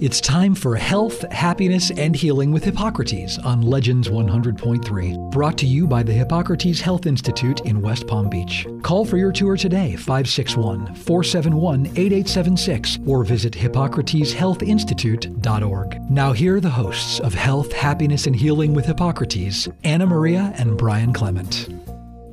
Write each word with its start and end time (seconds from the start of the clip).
It's 0.00 0.20
time 0.20 0.54
for 0.54 0.76
Health, 0.76 1.22
Happiness, 1.32 1.90
and 1.90 2.14
Healing 2.14 2.52
with 2.52 2.62
Hippocrates 2.62 3.36
on 3.38 3.62
Legends 3.62 4.08
100.3. 4.08 5.32
Brought 5.32 5.58
to 5.58 5.66
you 5.66 5.88
by 5.88 6.04
the 6.04 6.12
Hippocrates 6.12 6.80
Health 6.80 7.04
Institute 7.04 7.62
in 7.62 7.82
West 7.82 8.06
Palm 8.06 8.30
Beach. 8.30 8.64
Call 8.84 9.04
for 9.04 9.16
your 9.16 9.32
tour 9.32 9.56
today, 9.56 9.96
561 9.96 10.94
471 10.94 11.86
8876, 11.86 13.00
or 13.08 13.24
visit 13.24 13.54
hippocrateshealthinstitute.org. 13.54 16.00
Now, 16.08 16.32
here 16.32 16.54
are 16.54 16.60
the 16.60 16.70
hosts 16.70 17.18
of 17.18 17.34
Health, 17.34 17.72
Happiness, 17.72 18.28
and 18.28 18.36
Healing 18.36 18.74
with 18.74 18.86
Hippocrates, 18.86 19.68
Anna 19.82 20.06
Maria 20.06 20.54
and 20.58 20.78
Brian 20.78 21.12
Clement. 21.12 21.70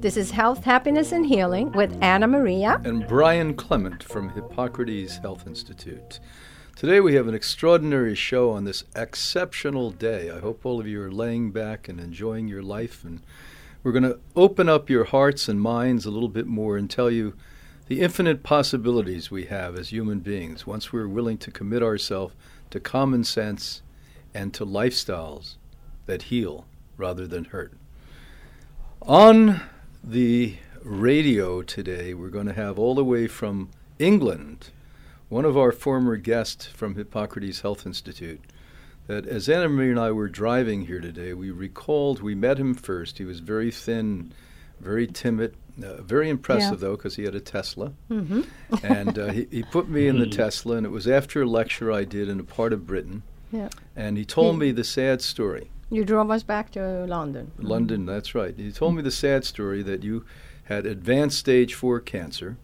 This 0.04 0.18
is 0.18 0.30
Health, 0.30 0.64
Happiness, 0.64 1.12
and 1.12 1.26
Healing 1.26 1.72
with 1.72 1.98
Anna 2.04 2.28
Maria 2.28 2.80
and 2.86 3.08
Brian 3.08 3.56
Clement 3.56 4.04
from 4.04 4.30
Hippocrates 4.30 5.18
Health 5.18 5.48
Institute. 5.48 6.20
Today 6.76 7.00
we 7.00 7.16
have 7.16 7.30
an 7.30 7.34
extraordinary 7.34 8.16
show 8.16 8.52
on 8.52 8.66
this 8.66 8.84
exceptional 8.98 9.92
day. 9.92 10.30
I 10.30 10.42
hope 10.42 10.66
all 10.66 10.82
of 10.82 10.86
you 10.86 11.02
are 11.04 11.12
laying 11.12 11.52
back 11.52 11.88
and 11.88 12.02
enjoying 12.02 12.50
your 12.50 12.62
life 12.62 13.06
and 13.06 13.22
we're 13.82 13.94
going 13.94 14.04
to 14.04 14.20
open 14.36 14.68
up 14.68 14.90
your 14.90 15.06
hearts 15.06 15.48
and 15.48 15.62
minds 15.62 16.06
a 16.06 16.12
little 16.12 16.28
bit 16.28 16.48
more 16.48 16.76
and 16.76 16.90
tell 16.90 17.10
you 17.10 17.34
the 17.88 18.02
infinite 18.02 18.44
possibilities 18.44 19.32
we 19.32 19.46
have 19.46 19.78
as 19.78 19.94
human 19.94 20.20
beings 20.20 20.68
once 20.68 20.92
we're 20.92 21.08
willing 21.08 21.38
to 21.38 21.50
commit 21.50 21.82
ourselves 21.82 22.36
to 22.72 22.82
common 22.82 23.24
sense 23.24 23.82
and 24.34 24.54
to 24.54 24.66
lifestyles 24.66 25.56
that 26.08 26.24
heal 26.24 26.66
rather 26.98 27.26
than 27.26 27.46
hurt. 27.46 27.72
On 29.02 29.62
the 30.04 30.58
radio 30.84 31.62
today, 31.62 32.14
we're 32.14 32.28
going 32.28 32.48
to 32.48 32.54
have 32.54 32.78
all 32.78 32.96
the 32.96 33.06
way 33.06 33.28
from 33.28 33.70
England 33.98 34.72
one 35.30 35.46
of 35.46 35.58
our 35.58 35.72
former 35.72 36.18
guests 36.18 36.66
from 36.66 36.96
Hippocrates 36.96 37.62
Health 37.62 37.86
Institute, 37.86 38.42
that 39.08 39.26
as 39.28 39.50
Anna 39.50 39.70
Maria 39.70 39.92
and 39.92 40.00
I 40.00 40.12
were 40.12 40.28
driving 40.28 40.86
here 40.86 41.00
today, 41.00 41.34
we 41.34 41.52
recalled 41.52 42.22
we 42.22 42.36
met 42.36 42.60
him 42.60 42.74
first. 42.74 43.18
He 43.18 43.26
was 43.26 43.40
very 43.40 43.72
thin, 43.72 44.34
very 44.80 45.08
timid, 45.08 45.56
uh, 45.84 46.02
very 46.02 46.30
impressive 46.30 46.82
yeah. 46.82 46.88
though 46.88 46.96
because 46.96 47.16
he 47.16 47.24
had 47.24 47.36
a 47.36 47.40
Tesla. 47.40 47.94
Mm-hmm. 48.10 48.42
and 48.84 49.20
uh, 49.20 49.28
he, 49.28 49.48
he 49.52 49.64
put 49.64 49.90
me 49.90 50.08
in 50.08 50.20
the 50.20 50.28
Tesla, 50.28 50.78
and 50.78 50.86
it 50.86 50.92
was 50.92 51.08
after 51.08 51.42
a 51.42 51.46
lecture 51.46 51.92
I 51.92 52.04
did 52.04 52.30
in 52.30 52.40
a 52.40 52.44
part 52.44 52.74
of 52.74 52.88
Britain. 52.88 53.24
Yeah. 53.52 53.70
And 53.96 54.18
he 54.18 54.26
told 54.26 54.56
he, 54.56 54.60
me 54.60 54.72
the 54.72 54.84
sad 54.84 55.22
story. 55.22 55.70
You 55.90 56.04
drove 56.04 56.32
us 56.32 56.44
back 56.44 56.72
to 56.72 57.06
London. 57.06 57.52
London, 57.60 58.06
that's 58.06 58.34
right. 58.34 58.56
He 58.58 58.72
told 58.72 58.96
me 58.96 59.02
the 59.02 59.12
sad 59.12 59.46
story 59.46 59.84
that 59.84 60.04
you 60.04 60.26
had 60.64 60.86
advanced 60.88 61.38
stage 61.38 61.76
four 61.76 62.00
cancer 62.00 62.58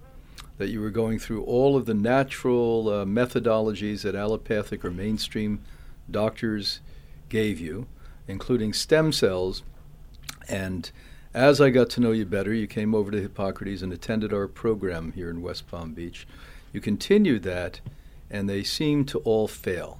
that 0.61 0.69
you 0.69 0.79
were 0.79 0.91
going 0.91 1.17
through 1.17 1.41
all 1.45 1.75
of 1.75 1.87
the 1.87 1.93
natural 1.95 2.87
uh, 2.87 3.03
methodologies 3.03 4.03
that 4.03 4.13
allopathic 4.13 4.85
or 4.85 4.91
mainstream 4.91 5.59
doctors 6.11 6.81
gave 7.29 7.59
you, 7.59 7.87
including 8.27 8.71
stem 8.71 9.11
cells. 9.11 9.63
And 10.47 10.91
as 11.33 11.59
I 11.59 11.71
got 11.71 11.89
to 11.91 11.99
know 11.99 12.11
you 12.11 12.25
better, 12.27 12.53
you 12.53 12.67
came 12.67 12.93
over 12.93 13.09
to 13.09 13.19
Hippocrates 13.19 13.81
and 13.81 13.91
attended 13.91 14.31
our 14.31 14.47
program 14.47 15.13
here 15.13 15.31
in 15.31 15.41
West 15.41 15.67
Palm 15.67 15.95
Beach. 15.95 16.27
You 16.71 16.79
continued 16.79 17.41
that, 17.41 17.81
and 18.29 18.47
they 18.47 18.61
seemed 18.61 19.07
to 19.07 19.17
all 19.21 19.47
fail. 19.47 19.99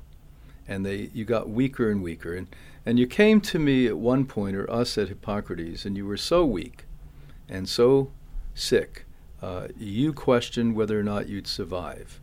And 0.68 0.86
they, 0.86 1.10
you 1.12 1.26
got 1.26 1.50
weaker 1.50 1.90
and 1.90 2.04
weaker. 2.04 2.36
And, 2.36 2.56
and 2.86 3.00
you 3.00 3.08
came 3.08 3.42
to 3.42 3.58
me 3.58 3.88
at 3.88 3.98
one 3.98 4.28
point, 4.28 4.56
or 4.56 4.70
us 4.70 4.96
at 5.00 5.08
Hippocrates, 5.08 5.86
and 5.86 5.98
you 5.98 6.06
were 6.06 6.18
so 6.18 6.46
weak 6.46 6.84
and 7.50 7.68
so 7.68 8.12
sick 8.54 9.06
uh, 9.42 9.68
you 9.78 10.14
questioned 10.14 10.76
whether 10.76 11.00
or 11.00 11.04
not 11.04 11.28
you'd 11.28 11.48
survive. 11.48 12.20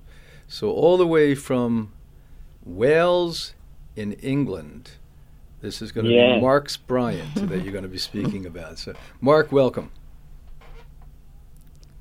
So, 0.46 0.70
all 0.70 0.96
the 0.96 1.06
way 1.06 1.34
from 1.34 1.92
Wales 2.64 3.54
in 3.96 4.12
England, 4.14 4.92
this 5.60 5.82
is 5.82 5.92
going 5.92 6.06
to 6.06 6.12
yeah. 6.12 6.36
be 6.36 6.40
Mark's 6.40 6.76
Bryant 6.76 7.34
that 7.48 7.62
you're 7.62 7.72
going 7.72 7.82
to 7.82 7.88
be 7.88 7.98
speaking 7.98 8.46
about. 8.52 8.78
So, 8.78 8.94
Mark, 9.20 9.52
welcome. 9.52 9.90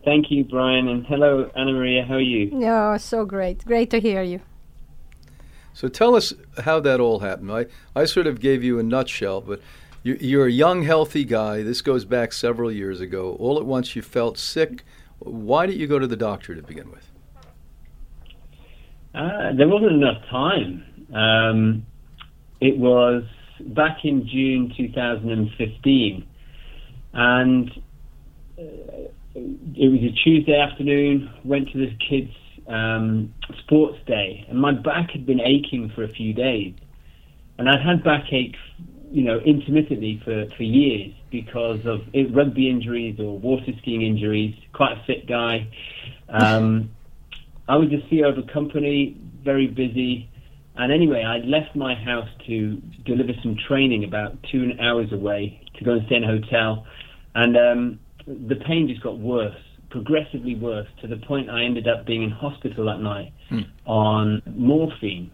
Thank 0.05 0.31
you, 0.31 0.45
Brian, 0.45 0.87
and 0.87 1.05
hello, 1.05 1.51
Anna 1.55 1.73
Maria. 1.73 2.05
How 2.05 2.15
are 2.15 2.21
you? 2.21 2.51
Oh, 2.65 2.95
so 2.97 3.25
great. 3.25 3.65
Great 3.65 3.89
to 3.89 3.99
hear 3.99 4.21
you. 4.21 4.39
So, 5.73 5.89
tell 5.89 6.15
us 6.15 6.33
how 6.63 6.79
that 6.79 6.99
all 6.99 7.19
happened. 7.19 7.51
I, 7.51 7.65
I 7.95 8.05
sort 8.05 8.27
of 8.27 8.39
gave 8.39 8.63
you 8.63 8.79
a 8.79 8.83
nutshell, 8.83 9.41
but 9.41 9.59
you're 10.03 10.45
a 10.45 10.51
young, 10.51 10.83
healthy 10.83 11.25
guy. 11.25 11.63
This 11.63 11.81
goes 11.81 12.05
back 12.05 12.31
several 12.31 12.71
years 12.71 13.01
ago. 13.01 13.35
All 13.39 13.57
at 13.57 13.65
once, 13.65 13.95
you 13.95 14.01
felt 14.01 14.37
sick 14.37 14.85
why 15.19 15.65
did 15.65 15.77
you 15.77 15.87
go 15.87 15.99
to 15.99 16.07
the 16.07 16.15
doctor 16.15 16.55
to 16.55 16.61
begin 16.61 16.91
with? 16.91 17.09
Uh, 19.13 19.53
there 19.57 19.67
wasn't 19.67 19.93
enough 19.93 20.23
time. 20.29 20.83
Um, 21.13 21.85
it 22.61 22.77
was 22.77 23.23
back 23.59 23.99
in 24.03 24.27
June 24.27 24.73
2015, 24.77 26.27
and 27.13 27.71
uh, 28.59 28.61
it 29.35 29.91
was 29.91 30.01
a 30.03 30.23
Tuesday 30.23 30.59
afternoon. 30.59 31.31
Went 31.43 31.69
to 31.71 31.77
this 31.77 31.93
kid's 32.07 32.31
um, 32.67 33.33
sports 33.63 33.97
day, 34.05 34.45
and 34.49 34.59
my 34.59 34.71
back 34.71 35.11
had 35.11 35.25
been 35.25 35.41
aching 35.41 35.91
for 35.95 36.03
a 36.03 36.09
few 36.09 36.33
days, 36.33 36.73
and 37.57 37.69
I'd 37.69 37.81
had 37.81 38.03
backache, 38.03 38.55
you 39.11 39.23
know, 39.23 39.39
intermittently 39.39 40.21
for 40.23 40.45
for 40.55 40.63
years 40.63 41.13
because 41.31 41.85
of 41.85 42.01
rugby 42.33 42.69
injuries 42.69 43.19
or 43.19 43.37
water 43.37 43.71
skiing 43.79 44.01
injuries. 44.01 44.55
Quite 44.73 44.97
a 44.97 45.03
fit 45.05 45.27
guy. 45.27 45.67
Um, 46.29 46.91
I 47.67 47.75
was 47.75 47.89
the 47.89 48.01
CEO 48.09 48.29
of 48.29 48.37
a 48.37 48.51
company, 48.51 49.17
very 49.43 49.67
busy. 49.67 50.29
And 50.75 50.91
anyway, 50.91 51.23
I 51.23 51.37
left 51.39 51.75
my 51.75 51.95
house 51.95 52.29
to 52.45 52.81
deliver 53.05 53.33
some 53.41 53.57
training 53.67 54.03
about 54.03 54.37
two 54.51 54.71
hours 54.79 55.11
away 55.11 55.61
to 55.77 55.83
go 55.83 55.93
and 55.93 56.05
stay 56.05 56.15
in 56.15 56.23
a 56.23 56.27
hotel. 56.27 56.85
And 57.33 57.57
um, 57.57 57.99
the 58.27 58.55
pain 58.55 58.87
just 58.87 59.01
got 59.01 59.17
worse, 59.17 59.55
progressively 59.89 60.55
worse, 60.55 60.87
to 61.01 61.07
the 61.07 61.17
point 61.17 61.49
I 61.49 61.63
ended 61.63 61.87
up 61.87 62.05
being 62.05 62.23
in 62.23 62.29
hospital 62.29 62.85
that 62.85 62.99
night 62.99 63.33
hmm. 63.49 63.61
on 63.85 64.41
morphine. 64.45 65.31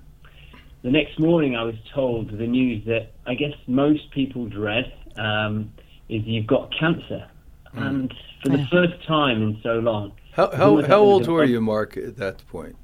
The 0.84 0.92
next 0.92 1.20
morning, 1.20 1.56
I 1.56 1.64
was 1.64 1.76
told 1.94 2.30
the 2.30 2.48
news 2.48 2.86
that 2.86 3.14
I 3.26 3.36
guess 3.36 3.54
most 3.68 4.12
people 4.12 4.48
dread. 4.48 4.94
Um, 5.18 5.72
is 6.10 6.24
you've 6.26 6.48
got 6.48 6.72
cancer. 6.78 7.28
Mm. 7.76 7.88
And 7.88 8.14
for 8.44 8.50
the 8.50 8.66
first 8.72 9.06
time 9.08 9.42
in 9.42 9.60
so 9.64 9.80
long. 9.80 10.14
How, 10.34 10.52
how, 10.52 10.82
how 10.82 11.00
old 11.00 11.28
were 11.28 11.44
you, 11.44 11.62
Mark, 11.62 11.98
at 11.98 12.18
that 12.18 12.46
point? 12.48 12.76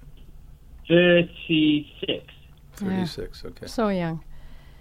36. 0.87 2.25
36, 2.73 3.43
yeah. 3.43 3.49
okay. 3.49 3.67
So 3.67 3.89
young. 3.89 4.23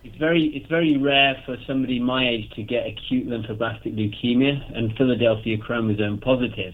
It's 0.05 0.17
very, 0.17 0.47
it's 0.55 0.67
very 0.69 0.97
rare 0.97 1.43
for 1.45 1.57
somebody 1.67 1.99
my 1.99 2.29
age 2.29 2.51
to 2.53 2.63
get 2.63 2.87
acute 2.87 3.27
lymphoblastic 3.27 3.95
leukemia 3.95 4.77
and 4.77 4.97
Philadelphia 4.97 5.59
chromosome 5.59 6.21
positive. 6.21 6.73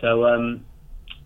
So 0.00 0.26
um, 0.26 0.64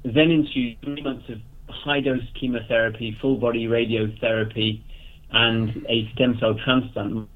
then 0.05 0.31
ensued 0.31 0.77
three 0.85 1.03
months 1.03 1.29
of 1.31 1.39
high 1.85 2.01
dose 2.01 2.23
chemotherapy, 2.39 3.17
full 3.21 3.37
body 3.37 3.67
radiotherapy, 3.67 4.83
and 5.31 5.87
a 5.89 6.11
stem 6.15 6.37
cell 6.39 6.55
transplant 6.65 7.29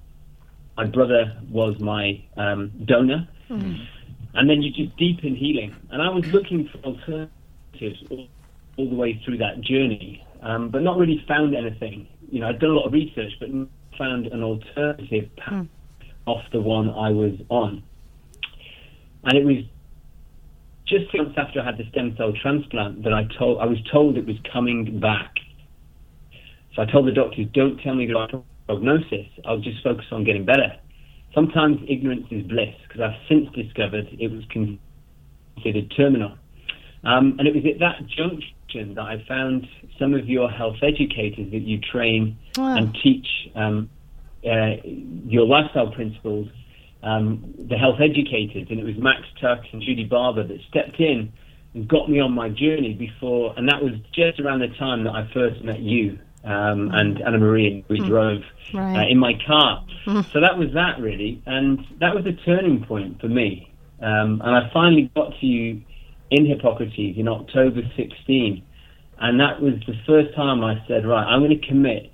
my 0.81 0.87
brother 0.87 1.37
was 1.51 1.79
my 1.79 2.23
um, 2.39 2.73
donor. 2.87 3.29
Mm. 3.51 3.87
And 4.33 4.49
then 4.49 4.63
you 4.63 4.71
just 4.73 4.97
deepen 4.97 5.37
healing. 5.37 5.77
And 5.91 6.01
I 6.01 6.09
was 6.09 6.25
looking 6.29 6.69
for 6.69 6.79
alternatives 6.79 8.03
all, 8.09 8.29
all 8.79 8.89
the 8.89 8.95
way 8.95 9.21
through 9.23 9.39
that 9.39 9.61
journey, 9.61 10.25
um, 10.43 10.71
but 10.71 10.83
not 10.83 10.97
really 10.97 11.23
found 11.29 11.55
anything. 11.55 12.09
You 12.31 12.41
know, 12.41 12.49
I'd 12.49 12.61
done 12.61 12.71
a 12.71 12.75
lot 12.75 12.87
of 12.87 12.93
research, 12.95 13.33
but 13.41 13.51
found 13.99 14.29
an 14.29 14.43
alternative 14.43 15.29
path 15.37 15.67
mm. 15.67 15.69
off 16.25 16.45
the 16.53 16.61
one 16.61 16.89
I 16.89 17.11
was 17.11 17.35
on. 17.51 17.83
And 19.25 19.37
it 19.37 19.45
was 19.45 19.65
just 20.91 21.11
six 21.13 21.23
months 21.23 21.39
after 21.39 21.61
I 21.61 21.65
had 21.65 21.79
the 21.79 21.89
stem 21.91 22.15
cell 22.19 22.33
transplant 22.43 23.05
that 23.05 23.13
I 23.13 23.27
told 23.39 23.61
I 23.61 23.67
was 23.67 23.79
told 23.91 24.19
it 24.19 24.27
was 24.27 24.37
coming 24.53 25.01
back. 25.01 25.33
So 26.75 26.83
I 26.83 26.87
told 26.87 27.07
the 27.07 27.13
doctors, 27.13 27.47
"Don't 27.53 27.81
tell 27.81 27.95
me 27.95 28.07
the 28.07 28.43
prognosis. 28.67 29.27
I'll 29.45 29.61
just 29.61 29.83
focus 29.83 30.07
on 30.13 30.25
getting 30.25 30.45
better. 30.45 30.73
Sometimes 31.35 31.79
ignorance 31.89 32.27
is 32.31 32.47
bliss 32.47 32.75
because 32.87 33.01
I've 33.01 33.21
since 33.29 33.49
discovered 33.55 34.09
it 34.19 34.31
was 34.31 34.45
considered 34.51 35.93
terminal. 35.97 36.37
Um, 37.03 37.37
and 37.39 37.49
it 37.49 37.55
was 37.55 37.65
at 37.73 37.79
that 37.81 38.07
junction 38.07 38.95
that 38.95 39.03
I 39.03 39.25
found 39.27 39.67
some 39.99 40.15
of 40.15 40.29
your 40.29 40.51
health 40.51 40.77
educators 40.83 41.51
that 41.51 41.63
you 41.63 41.79
train 41.81 42.37
wow. 42.57 42.77
and 42.77 42.97
teach 43.03 43.27
um, 43.55 43.89
uh, 44.45 44.77
your 44.85 45.47
lifestyle 45.47 45.91
principles, 45.91 46.49
um, 47.03 47.55
the 47.59 47.77
health 47.77 48.01
educators. 48.01 48.69
And 48.71 48.79
it 48.79 48.85
was 48.85 48.97
Max 48.97 49.23
Tuck 49.41 49.61
and 49.73 49.83
Judy 49.83 50.05
Barber 50.05 50.47
that 50.47 50.59
stepped 50.69 51.01
in 51.01 51.33
and 51.75 51.89
got 51.89 52.11
me 52.11 52.21
on 52.21 52.33
my 52.33 52.49
journey 52.49 52.95
before. 52.95 53.55
And 53.57 53.69
that 53.69 53.83
was 53.83 53.93
just 54.13 54.41
around 54.41 54.61
the 54.61 54.69
time 54.79 55.05
that 55.05 55.15
I 55.15 55.31
first 55.33 55.63
met 55.63 55.81
you 55.81 56.19
um, 56.45 56.91
and 56.93 57.21
Anna 57.23 57.39
Maria, 57.39 57.71
and 57.71 57.85
we 57.89 58.01
mm. 58.01 58.07
drove 58.07 58.43
right. 58.73 59.05
uh, 59.05 59.09
in 59.09 59.19
my 59.19 59.35
car. 59.47 59.85
Mm. 60.07 60.33
So 60.33 60.41
that 60.41 60.57
was 60.57 60.69
that 60.75 60.99
really, 60.99 61.43
and 61.47 61.85
that 62.01 62.15
was 62.15 62.25
a 62.27 62.33
turning 62.45 62.85
point 62.85 63.21
for 63.21 63.29
me. 63.29 63.73
Um, 64.01 64.41
and 64.43 64.57
I 64.57 64.71
finally 64.73 65.11
got 65.15 65.39
to 65.41 65.47
you 65.47 65.83
in 66.31 66.47
Hippocrates 66.47 67.19
in 67.19 67.29
October 67.29 67.83
16, 67.97 68.63
and 69.19 69.41
that 69.41 69.61
was 69.61 69.75
the 69.87 69.95
first 70.07 70.35
time 70.35 70.65
I 70.65 70.83
said, 70.89 71.07
right, 71.07 71.25
I'm 71.25 71.41
going 71.41 71.59
to 71.59 71.67
commit 71.67 72.11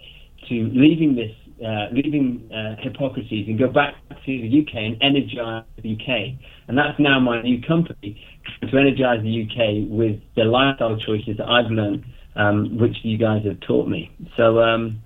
to 0.48 0.54
leaving 0.54 1.14
this, 1.14 1.32
uh, 1.64 1.86
leaving 1.92 2.50
uh, 2.52 2.76
Hippocrates 2.82 3.48
and 3.48 3.58
go 3.58 3.68
back 3.68 3.94
to 4.10 4.16
the 4.26 4.62
UK 4.62 4.74
and 4.74 5.02
energize 5.02 5.64
the 5.82 5.92
UK. 5.92 6.38
And 6.68 6.76
that's 6.76 6.98
now 6.98 7.18
my 7.20 7.40
new 7.42 7.62
company 7.62 8.20
to 8.60 8.78
energize 8.78 9.22
the 9.22 9.42
UK 9.42 9.88
with 9.88 10.20
the 10.34 10.44
lifestyle 10.44 10.98
choices 10.98 11.38
that 11.38 11.48
I've 11.48 11.70
learned, 11.70 12.04
um, 12.34 12.78
which 12.78 12.96
you 13.02 13.18
guys 13.18 13.44
have 13.46 13.60
taught 13.60 13.88
me. 13.88 14.10
So, 14.36 14.60
um, 14.60 15.02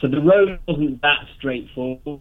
so 0.00 0.08
the 0.08 0.20
road 0.20 0.60
wasn't 0.66 1.02
that 1.02 1.26
straightforward 1.38 2.20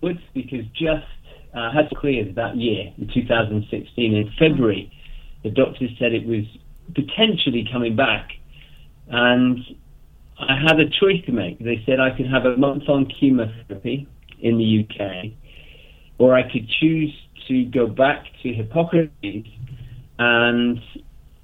because 0.00 0.64
just 0.74 1.06
uh, 1.54 1.72
had 1.72 1.90
cleared 1.98 2.34
that 2.36 2.56
year 2.56 2.92
in 2.96 3.08
2016 3.12 4.14
in 4.14 4.30
February, 4.38 4.92
the 5.42 5.50
doctors 5.50 5.90
said 5.98 6.12
it 6.12 6.26
was 6.26 6.44
potentially 6.94 7.68
coming 7.72 7.96
back, 7.96 8.30
and 9.08 9.58
I 10.38 10.56
had 10.56 10.78
a 10.78 10.88
choice 10.88 11.24
to 11.26 11.32
make. 11.32 11.58
They 11.58 11.82
said 11.84 12.00
I 12.00 12.16
could 12.16 12.26
have 12.30 12.44
a 12.44 12.56
month 12.56 12.88
on 12.88 13.06
chemotherapy 13.06 14.06
in 14.40 14.58
the 14.58 14.86
UK, 14.86 15.32
or 16.18 16.34
I 16.34 16.42
could 16.42 16.68
choose 16.80 17.12
to 17.48 17.64
go 17.64 17.86
back 17.86 18.24
to 18.42 18.52
Hippocrates 18.52 19.48
and 20.18 20.78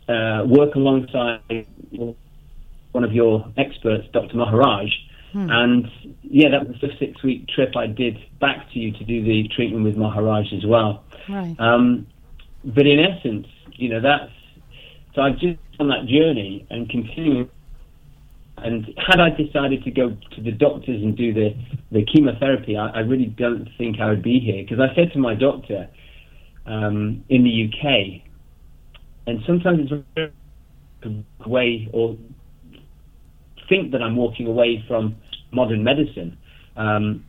uh, 0.09 0.45
work 0.47 0.75
alongside 0.75 1.67
one 2.93 3.05
of 3.05 3.13
your 3.13 3.47
experts, 3.57 4.07
Dr. 4.13 4.37
Maharaj. 4.37 4.89
Hmm. 5.33 5.51
And 5.51 5.91
yeah, 6.23 6.51
that 6.51 6.69
was 6.69 6.77
the 6.81 6.91
six 6.99 7.23
week 7.25 7.49
trip 7.49 7.77
I 7.77 7.89
did 7.89 8.19
back 8.41 8.71
to 8.73 8.79
you 8.79 8.93
to 8.93 9.05
do 9.05 9.25
the 9.25 9.49
treatment 9.49 9.85
with 9.85 9.97
Maharaj 9.97 10.53
as 10.53 10.65
well. 10.65 11.05
Right. 11.29 11.57
Um, 11.59 12.07
but 12.65 12.87
in 12.87 13.01
essence, 13.01 13.49
you 13.73 13.89
know, 13.89 14.01
that's 14.01 14.31
so 15.15 15.23
I've 15.23 15.39
just 15.39 15.59
on 15.81 15.89
that 15.89 16.07
journey 16.07 16.67
and 16.71 16.89
continuing. 16.89 17.51
And 18.57 18.87
had 18.97 19.21
I 19.21 19.31
decided 19.31 19.83
to 19.85 19.91
go 19.91 20.11
to 20.11 20.43
the 20.43 20.53
doctors 20.53 21.03
and 21.03 21.17
do 21.17 21.35
the, 21.35 21.51
the 21.91 22.05
chemotherapy, 22.05 22.77
I, 22.77 22.89
I 22.89 22.99
really 23.01 23.27
don't 23.27 23.69
think 23.77 24.01
I 24.01 24.09
would 24.09 24.23
be 24.23 24.39
here. 24.39 24.63
Because 24.63 24.79
I 24.81 24.95
said 24.95 25.13
to 25.13 25.19
my 25.19 25.35
doctor 25.35 25.89
um, 26.67 27.25
in 27.29 27.45
the 27.45 27.69
UK, 27.69 28.23
and 29.27 29.41
sometimes 29.47 29.91
it's 29.91 30.33
away 31.45 31.89
or 31.93 32.17
think 33.69 33.93
that 33.93 34.03
I'm 34.03 34.17
walking 34.17 34.47
away 34.47 34.85
from 34.87 35.17
modern 35.53 35.85
medicine. 35.85 36.39
Um, 36.77 37.25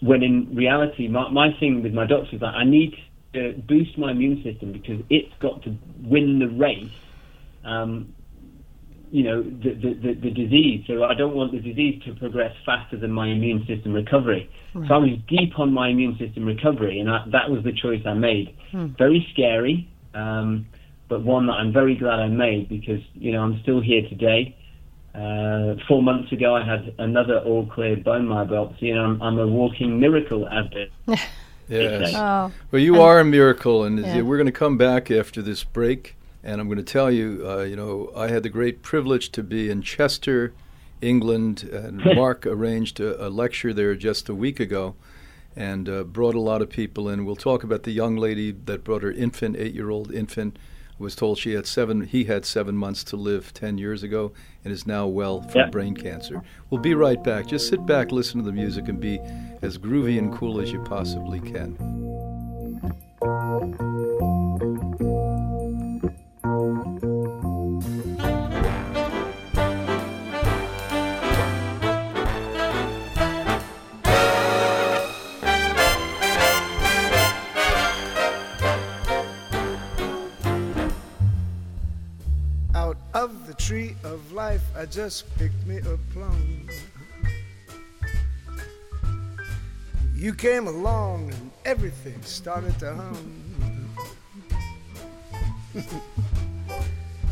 when 0.00 0.22
in 0.22 0.54
reality, 0.54 1.08
my, 1.08 1.30
my 1.30 1.48
thing 1.58 1.82
with 1.82 1.94
my 1.94 2.06
doctor 2.06 2.34
is 2.34 2.40
that 2.40 2.54
I 2.54 2.64
need 2.64 2.94
to 3.32 3.54
boost 3.66 3.98
my 3.98 4.10
immune 4.10 4.42
system 4.42 4.72
because 4.72 5.00
it's 5.10 5.32
got 5.40 5.62
to 5.64 5.76
win 6.02 6.38
the 6.38 6.48
race. 6.48 6.92
Um, 7.64 8.14
you 9.14 9.22
know 9.22 9.44
the, 9.44 9.74
the, 9.74 9.94
the, 9.94 10.14
the, 10.22 10.30
disease. 10.30 10.82
So 10.88 11.04
I 11.04 11.14
don't 11.14 11.36
want 11.36 11.52
the 11.52 11.60
disease 11.60 12.02
to 12.04 12.14
progress 12.16 12.52
faster 12.66 12.98
than 12.98 13.12
my 13.12 13.28
immune 13.28 13.64
system 13.64 13.92
recovery. 13.92 14.50
Right. 14.74 14.88
So 14.88 14.94
I 14.94 14.98
was 14.98 15.10
deep 15.28 15.56
on 15.56 15.72
my 15.72 15.90
immune 15.90 16.18
system 16.18 16.44
recovery, 16.44 16.98
and 16.98 17.08
I, 17.08 17.24
that 17.30 17.48
was 17.48 17.62
the 17.62 17.72
choice 17.72 18.02
I 18.04 18.14
made. 18.14 18.56
Hmm. 18.72 18.88
Very 18.98 19.24
scary, 19.32 19.88
um, 20.14 20.66
but 21.08 21.22
one 21.22 21.46
that 21.46 21.52
I'm 21.52 21.72
very 21.72 21.94
glad 21.94 22.18
I 22.18 22.26
made 22.26 22.68
because 22.68 23.00
you 23.14 23.30
know 23.30 23.42
I'm 23.42 23.60
still 23.62 23.80
here 23.80 24.02
today. 24.08 24.56
Uh, 25.14 25.76
four 25.86 26.02
months 26.02 26.32
ago, 26.32 26.56
I 26.56 26.64
had 26.64 26.92
another 26.98 27.38
all 27.38 27.66
clear 27.66 27.96
bone 27.96 28.26
marrow 28.26 28.46
biopsy, 28.46 28.90
and 28.90 28.98
I'm, 28.98 29.22
I'm 29.22 29.38
a 29.38 29.46
walking 29.46 30.00
miracle 30.00 30.48
at 30.48 30.72
it. 30.72 30.90
Yes. 31.66 32.12
Oh. 32.14 32.52
Well, 32.70 32.82
you 32.82 33.00
are 33.00 33.20
a 33.20 33.24
miracle, 33.24 33.84
and 33.84 33.98
yeah. 33.98 34.20
we're 34.20 34.36
going 34.36 34.44
to 34.44 34.52
come 34.52 34.76
back 34.76 35.10
after 35.10 35.40
this 35.40 35.64
break, 35.64 36.14
and 36.44 36.60
I'm 36.60 36.68
going 36.68 36.76
to 36.76 36.84
tell 36.84 37.10
you, 37.10 37.42
uh, 37.48 37.62
you 37.62 37.74
know, 37.74 38.12
I 38.14 38.28
had 38.28 38.42
the 38.42 38.50
great 38.50 38.82
privilege 38.82 39.30
to 39.30 39.42
be 39.42 39.70
in 39.70 39.80
Chester, 39.80 40.52
England, 41.00 41.62
and 41.62 42.04
Mark 42.14 42.46
arranged 42.46 43.00
a, 43.00 43.26
a, 43.26 43.28
lecture 43.28 43.72
there 43.72 43.94
just 43.94 44.28
a 44.28 44.34
week 44.34 44.60
ago, 44.60 44.94
and 45.56 45.88
uh, 45.88 46.04
brought 46.04 46.34
a 46.34 46.40
lot 46.40 46.60
of 46.60 46.68
people 46.68 47.08
in. 47.08 47.24
We'll 47.24 47.34
talk 47.34 47.64
about 47.64 47.84
the 47.84 47.92
young 47.92 48.16
lady 48.16 48.52
that 48.66 48.84
brought 48.84 49.02
her 49.02 49.10
infant, 49.10 49.56
eight-year-old 49.56 50.12
infant 50.12 50.58
was 50.96 51.16
told 51.16 51.36
she 51.36 51.54
had 51.54 51.66
seven 51.66 52.02
he 52.02 52.24
had 52.24 52.46
seven 52.46 52.76
months 52.76 53.02
to 53.02 53.16
live 53.16 53.52
10 53.52 53.78
years 53.78 54.04
ago 54.04 54.30
and 54.62 54.72
is 54.72 54.86
now 54.86 55.08
well 55.08 55.42
from 55.42 55.68
brain 55.72 55.96
cancer. 55.96 56.40
We'll 56.70 56.80
be 56.80 56.94
right 56.94 57.22
back. 57.22 57.48
Just 57.48 57.68
sit 57.68 57.84
back 57.84 58.12
listen 58.12 58.38
to 58.38 58.46
the 58.46 58.52
music 58.52 58.86
and 58.86 59.00
be 59.00 59.18
as 59.60 59.76
groovy 59.76 60.18
and 60.18 60.32
cool 60.32 60.60
as 60.60 60.70
you 60.70 60.80
possibly 60.84 61.40
can 61.40 62.23
tree 83.64 83.96
of 84.04 84.30
life, 84.32 84.60
I 84.76 84.84
just 84.84 85.34
picked 85.38 85.66
me 85.66 85.78
a 85.78 85.96
plum. 86.12 86.68
You 90.14 90.34
came 90.34 90.66
along 90.66 91.32
and 91.32 91.50
everything 91.64 92.20
started 92.20 92.78
to 92.80 92.94
hum. 92.94 93.96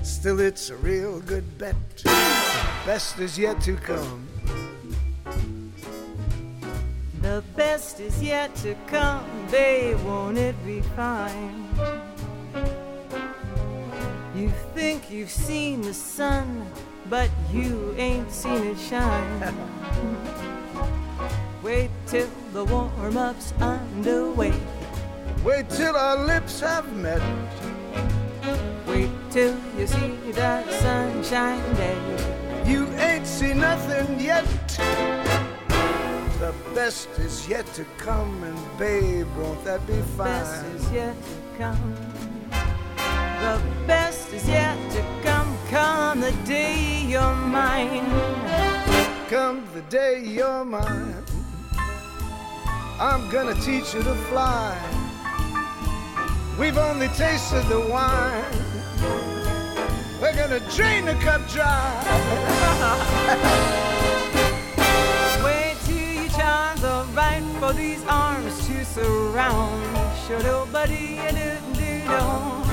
Still, 0.03 0.41
it's 0.41 0.71
a 0.71 0.77
real 0.77 1.21
good 1.21 1.59
bet. 1.59 1.77
Best 2.87 3.19
is 3.19 3.39
yet 3.39 3.61
to 3.63 3.77
come. 3.77 4.27
The 7.21 7.45
best 7.55 8.01
is 8.01 8.23
yet 8.23 8.55
to 8.57 8.75
come, 8.87 9.27
babe, 9.51 10.01
won't 10.01 10.39
it 10.39 10.57
be 10.65 10.81
fine? 10.97 12.02
You 14.43 14.51
think 14.75 15.09
you've 15.09 15.31
seen 15.31 15.83
the 15.83 15.95
sun, 15.95 16.67
but 17.09 17.31
you 17.53 17.95
ain't 17.97 18.29
seen 18.29 18.67
it 18.67 18.77
shine. 18.77 19.41
Wait 21.63 21.91
till 22.09 22.29
the 22.53 22.65
warm 22.65 23.17
up's 23.17 23.55
underway. 23.61 24.53
Wait 25.45 25.71
till 25.71 25.95
our 25.95 26.27
lips 26.27 26.59
have 26.59 26.93
met. 26.97 27.23
Wait 28.89 29.11
till 29.31 29.57
you 29.79 29.87
see 29.87 30.17
that 30.33 30.69
sunshine 30.83 31.63
day. 31.77 31.97
You 32.67 32.89
ain't 32.99 33.29
seen 33.29 33.61
nothing 33.61 34.19
yet. 34.19 34.45
The 36.41 36.53
best 36.75 37.09
is 37.21 37.49
yet 37.49 37.73
to 37.75 37.85
come, 37.97 38.43
and 38.43 38.59
babe, 38.77 39.29
won't 39.37 39.65
that 39.65 39.87
be 39.87 40.03
fine? 40.19 40.27
The 40.27 40.35
best 40.43 40.65
is 40.75 40.93
yet 40.93 41.15
to 41.15 41.59
come. 41.59 41.95
The 43.43 43.61
best 43.89 44.12
is 44.33 44.49
yet 44.49 44.79
to 44.93 45.05
come. 45.23 45.57
Come 45.69 46.21
the 46.21 46.33
day 46.45 47.05
you're 47.07 47.35
mine. 47.35 48.05
Come 49.29 49.67
the 49.75 49.83
day 49.83 50.23
you're 50.25 50.65
mine. 50.65 51.25
I'm 53.01 53.29
gonna 53.31 53.55
teach 53.55 53.95
you 53.95 54.03
to 54.03 54.15
fly. 54.31 54.77
We've 56.59 56.79
only 56.79 57.09
tasted 57.09 57.65
the 57.69 57.81
wine. 57.81 58.45
We're 60.21 60.37
gonna 60.37 60.61
drain 60.77 61.05
the 61.07 61.15
cup 61.15 61.41
dry. 61.49 62.05
Wait 65.45 65.77
till 65.85 66.23
your 66.23 66.31
charms 66.31 66.85
are 66.85 67.05
right 67.17 67.43
for 67.59 67.73
these 67.73 68.05
arms 68.07 68.67
to 68.67 68.85
surround. 68.85 69.83
Sure, 70.27 70.43
nobody 70.43 71.17
do 71.31 71.57
do 71.75 71.93
do 72.71 72.72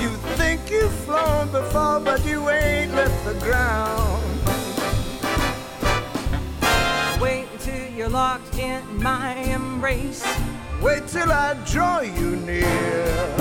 think 0.69 0.81
you've 0.81 0.93
flown 1.05 1.51
before, 1.51 1.99
but 1.99 2.23
you 2.25 2.49
ain't 2.49 2.93
left 2.93 3.25
the 3.25 3.33
ground. 3.45 4.23
Wait 7.21 7.47
until 7.53 7.91
you're 7.91 8.09
locked 8.09 8.57
in 8.57 8.81
my 9.01 9.35
embrace. 9.35 10.25
Wait 10.81 11.07
till 11.07 11.31
I 11.31 11.55
draw 11.65 12.01
you 12.01 12.35
near. 12.37 13.35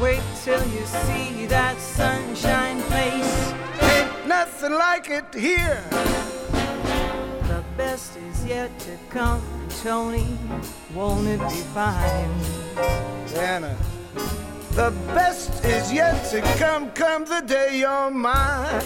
Wait 0.00 0.22
till 0.42 0.66
you 0.68 0.84
see 0.86 1.46
that 1.46 1.76
sunshine 1.78 2.80
place. 2.82 3.52
Ain't 3.82 4.26
nothing 4.26 4.72
like 4.72 5.10
it 5.10 5.26
here. 5.34 5.82
The 7.48 7.62
best 7.76 8.16
is 8.16 8.46
yet 8.46 8.70
to 8.80 8.96
come, 9.10 9.42
Tony. 9.82 10.38
Won't 10.94 11.28
it 11.28 11.40
be 11.40 11.62
fine? 11.74 12.34
Anna. 13.36 13.76
The 14.80 14.92
best 15.08 15.62
is 15.62 15.92
yet 15.92 16.24
to 16.30 16.40
come, 16.56 16.90
come 16.92 17.26
the 17.26 17.42
day 17.42 17.80
you're 17.80 18.10
mine. 18.10 18.80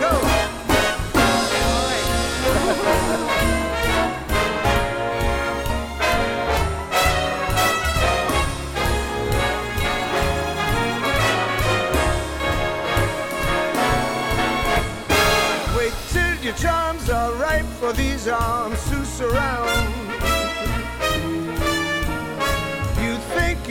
Go! 0.00 0.10
Wait 15.78 15.94
till 16.08 16.34
your 16.42 16.54
charms 16.54 17.08
are 17.10 17.32
ripe 17.34 17.64
for 17.78 17.92
these 17.92 18.26
arms 18.26 18.82
to 18.90 19.04
surround. 19.06 20.13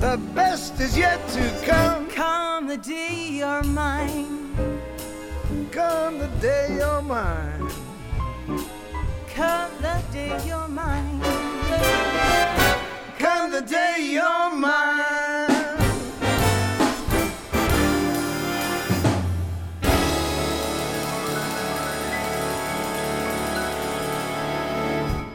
The 0.00 0.16
best 0.32 0.78
is 0.78 0.96
yet 0.96 1.18
to 1.30 1.66
come. 1.66 2.08
Come 2.10 2.68
the 2.68 2.76
day 2.76 3.30
you're 3.30 3.64
mine. 3.64 4.54
Come 5.72 6.20
the 6.20 6.28
day 6.40 6.68
you're 6.78 7.02
mine. 7.02 7.68
Come 9.34 9.72
the 9.80 10.00
day 10.12 10.40
you're 10.46 10.68
mine. 10.68 11.20
Come 13.18 13.50
the 13.50 13.62
day 13.62 13.96
you're 14.12 14.50
mine. 14.54 15.17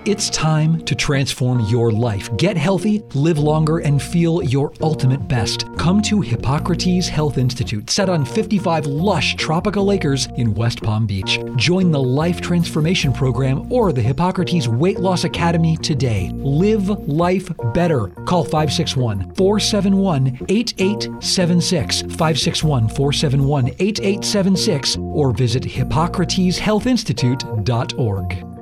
It's 0.05 0.29
time 0.31 0.81
to 0.81 0.95
transform 0.95 1.61
your 1.61 1.89
life. 1.89 2.29
Get 2.35 2.57
healthy, 2.57 3.01
live 3.13 3.39
longer, 3.39 3.77
and 3.77 4.01
feel 4.01 4.43
your 4.43 4.73
ultimate 4.81 5.29
best. 5.29 5.65
Come 5.77 6.01
to 6.01 6.19
Hippocrates 6.19 7.07
Health 7.07 7.37
Institute, 7.37 7.89
set 7.89 8.09
on 8.09 8.25
55 8.25 8.85
lush 8.85 9.35
tropical 9.35 9.93
acres 9.93 10.27
in 10.35 10.53
West 10.55 10.83
Palm 10.83 11.07
Beach. 11.07 11.39
Join 11.55 11.89
the 11.89 12.03
Life 12.03 12.41
Transformation 12.41 13.13
Program 13.13 13.71
or 13.71 13.93
the 13.93 14.01
Hippocrates 14.01 14.67
Weight 14.67 14.99
Loss 14.99 15.23
Academy 15.23 15.77
today. 15.77 16.31
Live 16.33 16.89
life 17.07 17.49
better. 17.73 18.07
Call 18.25 18.43
561 18.43 19.33
471 19.35 20.37
8876, 20.49 22.01
561 22.01 22.89
471 22.89 23.67
8876, 23.79 24.97
or 24.97 25.31
visit 25.31 25.63
HippocratesHealthInstitute.org. 25.63 28.52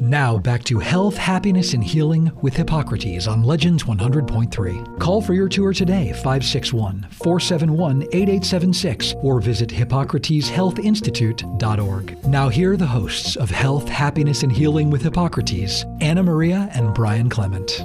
Now 0.00 0.38
back 0.38 0.64
to 0.64 0.78
health, 0.78 1.18
happiness, 1.18 1.74
and 1.74 1.84
healing 1.84 2.32
with 2.40 2.56
Hippocrates 2.56 3.28
on 3.28 3.42
Legends 3.42 3.84
100.3. 3.84 4.98
Call 4.98 5.20
for 5.20 5.34
your 5.34 5.48
tour 5.48 5.74
today, 5.74 6.12
561 6.12 7.06
471 7.10 8.04
8876, 8.04 9.14
or 9.22 9.40
visit 9.40 9.68
HippocratesHealthInstitute.org. 9.68 12.26
Now, 12.26 12.48
here 12.48 12.72
are 12.72 12.78
the 12.78 12.86
hosts 12.86 13.36
of 13.36 13.50
Health, 13.50 13.90
Happiness, 13.90 14.42
and 14.42 14.50
Healing 14.50 14.88
with 14.88 15.02
Hippocrates, 15.02 15.84
Anna 16.00 16.22
Maria 16.22 16.70
and 16.72 16.94
Brian 16.94 17.28
Clement. 17.28 17.84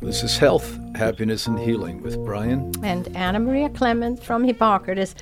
This 0.00 0.22
is 0.22 0.38
Health, 0.38 0.80
Happiness, 0.94 1.46
and 1.46 1.58
Healing 1.58 2.02
with 2.02 2.16
Brian. 2.24 2.72
And 2.82 3.14
Anna 3.14 3.40
Maria 3.40 3.68
Clement 3.68 4.22
from 4.22 4.44
Hippocrates. 4.44 5.14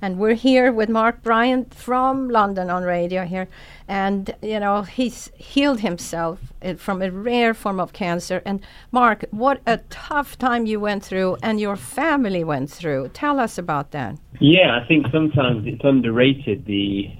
And 0.00 0.18
we're 0.18 0.34
here 0.34 0.72
with 0.72 0.88
Mark 0.88 1.22
Bryant 1.22 1.74
from 1.74 2.28
London 2.28 2.70
on 2.70 2.84
radio 2.84 3.24
here. 3.24 3.48
And, 3.88 4.34
you 4.40 4.60
know, 4.60 4.82
he's 4.82 5.30
healed 5.34 5.80
himself 5.80 6.52
uh, 6.62 6.74
from 6.74 7.02
a 7.02 7.10
rare 7.10 7.52
form 7.52 7.80
of 7.80 7.92
cancer. 7.92 8.40
And, 8.44 8.60
Mark, 8.92 9.24
what 9.32 9.60
a 9.66 9.78
tough 9.90 10.38
time 10.38 10.66
you 10.66 10.78
went 10.78 11.04
through 11.04 11.36
and 11.42 11.58
your 11.58 11.74
family 11.74 12.44
went 12.44 12.70
through. 12.70 13.08
Tell 13.08 13.40
us 13.40 13.58
about 13.58 13.90
that. 13.90 14.16
Yeah, 14.40 14.78
I 14.80 14.86
think 14.86 15.06
sometimes 15.12 15.66
it's 15.66 15.82
underrated 15.82 16.64
the 16.66 17.10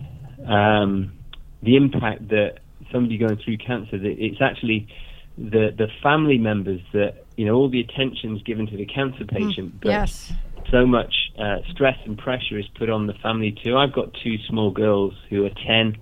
um, 0.47 1.13
the 1.63 1.77
impact 1.77 2.29
that 2.29 2.61
somebody 2.93 3.19
going 3.19 3.39
through 3.39 3.59
cancer. 3.59 3.99
That 3.99 4.17
it's 4.19 4.41
actually 4.41 4.87
the 5.37 5.75
the 5.77 5.89
family 6.03 6.39
members 6.39 6.81
that 6.93 7.25
you 7.37 7.45
know 7.47 7.55
all 7.55 7.69
the 7.69 7.81
attention's 7.81 8.43
given 8.43 8.67
to 8.69 8.77
the 8.77 8.87
cancer 8.87 9.25
patient, 9.25 9.81
but 9.81 9.89
yes. 9.89 10.33
So 10.71 10.87
much 10.87 11.15
uh, 11.39 11.59
stress 11.71 11.97
and 12.05 12.19
pressure 12.19 12.59
is 12.59 12.67
put 12.79 12.91
on 12.91 13.07
the 13.07 13.15
family 13.15 13.57
too. 13.65 13.77
I've 13.77 13.93
got 13.93 14.15
two 14.23 14.37
small 14.49 14.71
girls 14.71 15.15
who 15.31 15.45
are 15.45 15.51
ten 15.67 15.97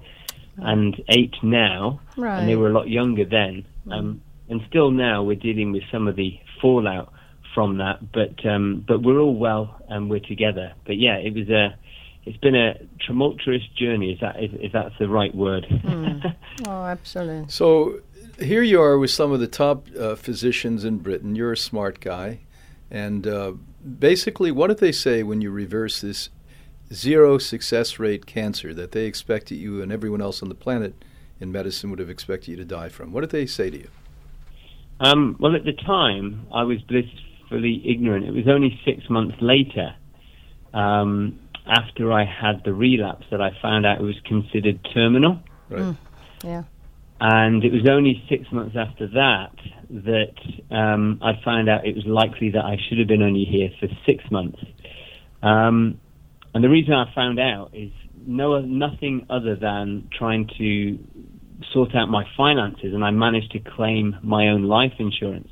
and 0.58 0.96
eight 1.10 1.34
now, 1.42 2.00
and 2.40 2.48
they 2.48 2.56
were 2.56 2.68
a 2.68 2.72
lot 2.72 2.88
younger 2.88 3.24
then. 3.24 3.66
Um, 3.90 4.22
and 4.48 4.60
still 4.68 4.90
now 4.90 5.22
we're 5.22 5.36
dealing 5.36 5.72
with 5.72 5.82
some 5.92 6.08
of 6.08 6.16
the 6.16 6.38
fallout 6.60 7.12
from 7.54 7.78
that, 7.78 8.12
but 8.12 8.44
um, 8.48 8.84
but 8.86 9.02
we're 9.02 9.18
all 9.18 9.36
well 9.36 9.80
and 9.88 10.08
we're 10.10 10.20
together. 10.20 10.72
But 10.86 10.96
yeah, 10.98 11.16
it 11.16 11.34
was 11.34 11.48
a 11.48 11.76
it's 12.24 12.36
been 12.38 12.56
a 12.56 12.74
tumultuous 13.06 13.62
journey. 13.78 14.12
Is 14.12 14.20
that 14.20 14.36
if, 14.42 14.52
if 14.54 14.72
that's 14.72 14.94
the 14.98 15.08
right 15.08 15.34
word? 15.34 15.66
Oh, 16.66 16.86
absolutely. 16.86 17.50
So 17.50 18.00
here 18.38 18.62
you 18.62 18.80
are 18.80 18.98
with 18.98 19.10
some 19.10 19.30
of 19.30 19.40
the 19.40 19.46
top 19.46 19.88
uh, 19.98 20.14
physicians 20.14 20.86
in 20.86 20.98
Britain. 20.98 21.34
You're 21.34 21.52
a 21.52 21.56
smart 21.56 22.00
guy. 22.00 22.40
And 22.90 23.26
uh, 23.26 23.52
basically, 23.86 24.50
what 24.50 24.68
did 24.68 24.78
they 24.78 24.92
say 24.92 25.22
when 25.22 25.40
you 25.40 25.50
reverse 25.50 26.00
this 26.00 26.30
zero 26.92 27.38
success 27.38 27.98
rate 27.98 28.26
cancer 28.26 28.72
that 28.74 28.92
they 28.92 29.06
expected 29.06 29.56
you 29.56 29.82
and 29.82 29.90
everyone 29.90 30.20
else 30.20 30.42
on 30.42 30.48
the 30.48 30.54
planet 30.54 30.94
in 31.40 31.52
medicine 31.52 31.90
would 31.90 31.98
have 31.98 32.10
expected 32.10 32.52
you 32.52 32.56
to 32.56 32.64
die 32.64 32.88
from? 32.88 33.12
What 33.12 33.22
did 33.22 33.30
they 33.30 33.46
say 33.46 33.70
to 33.70 33.78
you? 33.78 33.88
Um, 35.00 35.36
well, 35.38 35.54
at 35.54 35.64
the 35.64 35.72
time, 35.72 36.46
I 36.52 36.62
was 36.62 36.80
blissfully 36.82 37.82
ignorant. 37.84 38.24
It 38.24 38.32
was 38.32 38.48
only 38.48 38.80
six 38.84 39.10
months 39.10 39.36
later, 39.40 39.94
um, 40.72 41.38
after 41.66 42.12
I 42.12 42.24
had 42.24 42.62
the 42.64 42.72
relapse, 42.72 43.26
that 43.30 43.42
I 43.42 43.50
found 43.60 43.84
out 43.84 44.00
it 44.00 44.04
was 44.04 44.18
considered 44.24 44.78
terminal. 44.94 45.40
Right. 45.68 45.96
Yeah. 46.42 46.62
And 47.20 47.64
it 47.64 47.72
was 47.72 47.88
only 47.88 48.22
six 48.28 48.50
months 48.52 48.76
after 48.76 49.06
that 49.08 49.52
that 49.88 50.74
um, 50.74 51.18
I 51.22 51.32
found 51.44 51.68
out 51.68 51.86
it 51.86 51.94
was 51.94 52.04
likely 52.04 52.50
that 52.50 52.64
I 52.64 52.76
should 52.88 52.98
have 52.98 53.08
been 53.08 53.22
only 53.22 53.44
here 53.44 53.70
for 53.80 53.88
six 54.04 54.22
months. 54.30 54.58
Um, 55.42 56.00
and 56.54 56.62
the 56.62 56.68
reason 56.68 56.92
I 56.92 57.12
found 57.14 57.38
out 57.38 57.70
is 57.72 57.90
no 58.26 58.60
nothing 58.60 59.26
other 59.30 59.56
than 59.56 60.08
trying 60.16 60.50
to 60.58 60.98
sort 61.72 61.94
out 61.94 62.10
my 62.10 62.24
finances, 62.36 62.92
and 62.92 63.04
I 63.04 63.10
managed 63.10 63.52
to 63.52 63.60
claim 63.60 64.16
my 64.22 64.48
own 64.48 64.64
life 64.64 64.92
insurance. 64.98 65.48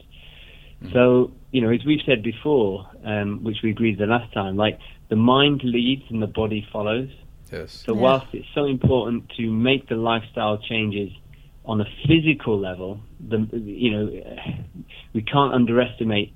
So, 0.92 1.32
you 1.50 1.62
know, 1.62 1.70
as 1.70 1.80
we've 1.86 2.02
said 2.04 2.22
before, 2.22 2.86
um, 3.04 3.42
which 3.42 3.58
we 3.62 3.70
agreed 3.70 3.98
the 3.98 4.06
last 4.06 4.32
time, 4.34 4.56
like 4.56 4.78
the 5.08 5.16
mind 5.16 5.62
leads 5.64 6.02
and 6.10 6.20
the 6.22 6.26
body 6.26 6.66
follows. 6.70 7.08
Yes. 7.50 7.84
So 7.86 7.94
Yeah. 7.94 8.00
whilst 8.00 8.26
it's 8.34 8.48
so 8.54 8.66
important 8.66 9.30
to 9.36 9.50
make 9.50 9.88
the 9.88 9.96
lifestyle 9.96 10.58
changes 10.58 11.10
on 11.64 11.80
a 11.80 11.86
physical 12.06 12.58
level, 12.58 13.00
the 13.20 13.46
you 13.52 13.90
know 13.90 14.36
we 15.12 15.22
can't 15.22 15.54
underestimate 15.54 16.32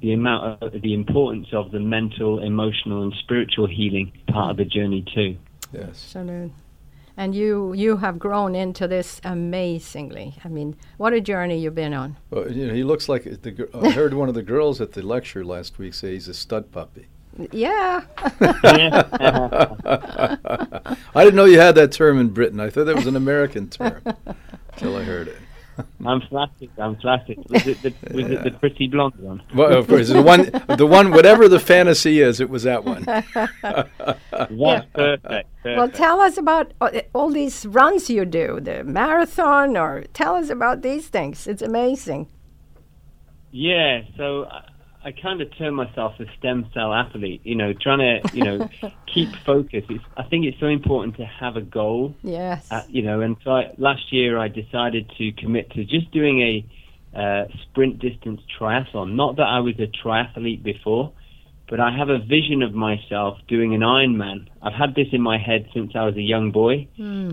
the 0.00 0.12
amount 0.12 0.62
of 0.62 0.72
the 0.82 0.94
importance 0.94 1.48
of 1.52 1.70
the 1.70 1.80
mental, 1.80 2.42
emotional, 2.42 3.02
and 3.02 3.12
spiritual 3.20 3.66
healing 3.66 4.12
part 4.28 4.50
of 4.52 4.56
the 4.56 4.64
journey 4.64 5.04
too. 5.14 5.36
Yes. 5.72 5.88
Absolutely. 5.88 6.52
And 7.16 7.34
you 7.34 7.72
you 7.72 7.96
have 7.96 8.18
grown 8.18 8.54
into 8.54 8.86
this 8.86 9.20
amazingly. 9.24 10.36
I 10.44 10.48
mean, 10.48 10.76
what 10.98 11.12
a 11.12 11.20
journey 11.20 11.58
you've 11.58 11.74
been 11.74 11.92
on. 11.92 12.16
Well, 12.30 12.50
you 12.50 12.68
know, 12.68 12.74
he 12.74 12.84
looks 12.84 13.08
like 13.08 13.24
the. 13.42 13.50
gir- 13.50 13.70
I 13.74 13.90
heard 13.90 14.14
one 14.14 14.28
of 14.28 14.36
the 14.36 14.42
girls 14.42 14.80
at 14.80 14.92
the 14.92 15.02
lecture 15.02 15.44
last 15.44 15.78
week 15.78 15.94
say 15.94 16.12
he's 16.12 16.28
a 16.28 16.34
stud 16.34 16.70
puppy. 16.70 17.06
Yeah. 17.50 18.02
I 21.14 21.24
didn't 21.24 21.36
know 21.36 21.44
you 21.44 21.60
had 21.60 21.74
that 21.74 21.92
term 21.92 22.18
in 22.18 22.28
Britain. 22.28 22.60
I 22.60 22.70
thought 22.70 22.84
that 22.84 22.96
was 22.96 23.06
an 23.06 23.16
American 23.16 23.68
term 23.68 24.02
until 24.80 24.96
I 24.96 25.02
heard 25.02 25.28
it. 25.28 25.36
I'm 26.04 26.20
flattered. 26.22 26.70
I'm 26.78 26.96
flattered. 26.96 27.38
Was 27.48 27.66
it 27.66 27.82
the, 27.82 27.94
was 28.12 28.30
it 28.30 28.42
the 28.42 28.50
pretty 28.50 28.88
blonde 28.88 29.14
one? 29.18 29.42
Well, 29.54 29.78
of 29.78 29.86
course, 29.86 30.08
the 30.08 30.22
one, 30.22 30.50
the 30.76 30.86
one, 30.86 31.12
whatever 31.12 31.48
the 31.48 31.60
fantasy 31.60 32.20
is, 32.20 32.40
it 32.40 32.50
was 32.50 32.64
that 32.64 32.84
one. 32.84 33.02
That's 33.04 33.28
perfect. 33.62 34.92
perfect. 34.92 35.48
Well, 35.64 35.88
tell 35.88 36.20
us 36.20 36.36
about 36.36 36.72
uh, 36.80 36.90
all 37.14 37.30
these 37.30 37.64
runs 37.66 38.10
you 38.10 38.24
do, 38.24 38.58
the 38.60 38.82
marathon, 38.84 39.76
or 39.76 40.04
tell 40.14 40.34
us 40.34 40.50
about 40.50 40.82
these 40.82 41.06
things. 41.08 41.46
It's 41.46 41.62
amazing. 41.62 42.28
Yeah, 43.50 44.02
so 44.16 44.48
I, 45.08 45.18
I 45.18 45.20
kind 45.20 45.40
of 45.40 45.56
term 45.56 45.74
myself 45.74 46.14
a 46.20 46.24
stem 46.38 46.68
cell 46.74 46.92
athlete. 46.92 47.40
You 47.44 47.54
know, 47.54 47.72
trying 47.72 47.98
to 47.98 48.36
you 48.36 48.44
know 48.44 48.68
keep 49.12 49.34
focus. 49.44 49.84
It's, 49.88 50.04
I 50.16 50.22
think 50.24 50.46
it's 50.46 50.58
so 50.60 50.66
important 50.66 51.16
to 51.16 51.24
have 51.24 51.56
a 51.56 51.62
goal. 51.62 52.14
Yes. 52.22 52.66
Uh, 52.70 52.82
you 52.88 53.02
know, 53.02 53.20
and 53.20 53.36
so 53.44 53.52
I, 53.52 53.74
last 53.78 54.12
year 54.12 54.38
I 54.38 54.48
decided 54.48 55.10
to 55.18 55.32
commit 55.32 55.70
to 55.72 55.84
just 55.84 56.10
doing 56.10 56.40
a 56.40 57.18
uh, 57.18 57.44
sprint 57.62 57.98
distance 57.98 58.40
triathlon. 58.58 59.14
Not 59.14 59.36
that 59.36 59.46
I 59.46 59.60
was 59.60 59.74
a 59.78 59.86
triathlete 59.86 60.62
before, 60.62 61.12
but 61.68 61.80
I 61.80 61.96
have 61.96 62.08
a 62.08 62.18
vision 62.18 62.62
of 62.62 62.74
myself 62.74 63.38
doing 63.48 63.74
an 63.74 63.80
Ironman. 63.80 64.48
I've 64.62 64.74
had 64.74 64.94
this 64.94 65.08
in 65.12 65.20
my 65.20 65.38
head 65.38 65.68
since 65.74 65.92
I 65.94 66.04
was 66.04 66.16
a 66.16 66.22
young 66.22 66.50
boy. 66.50 66.88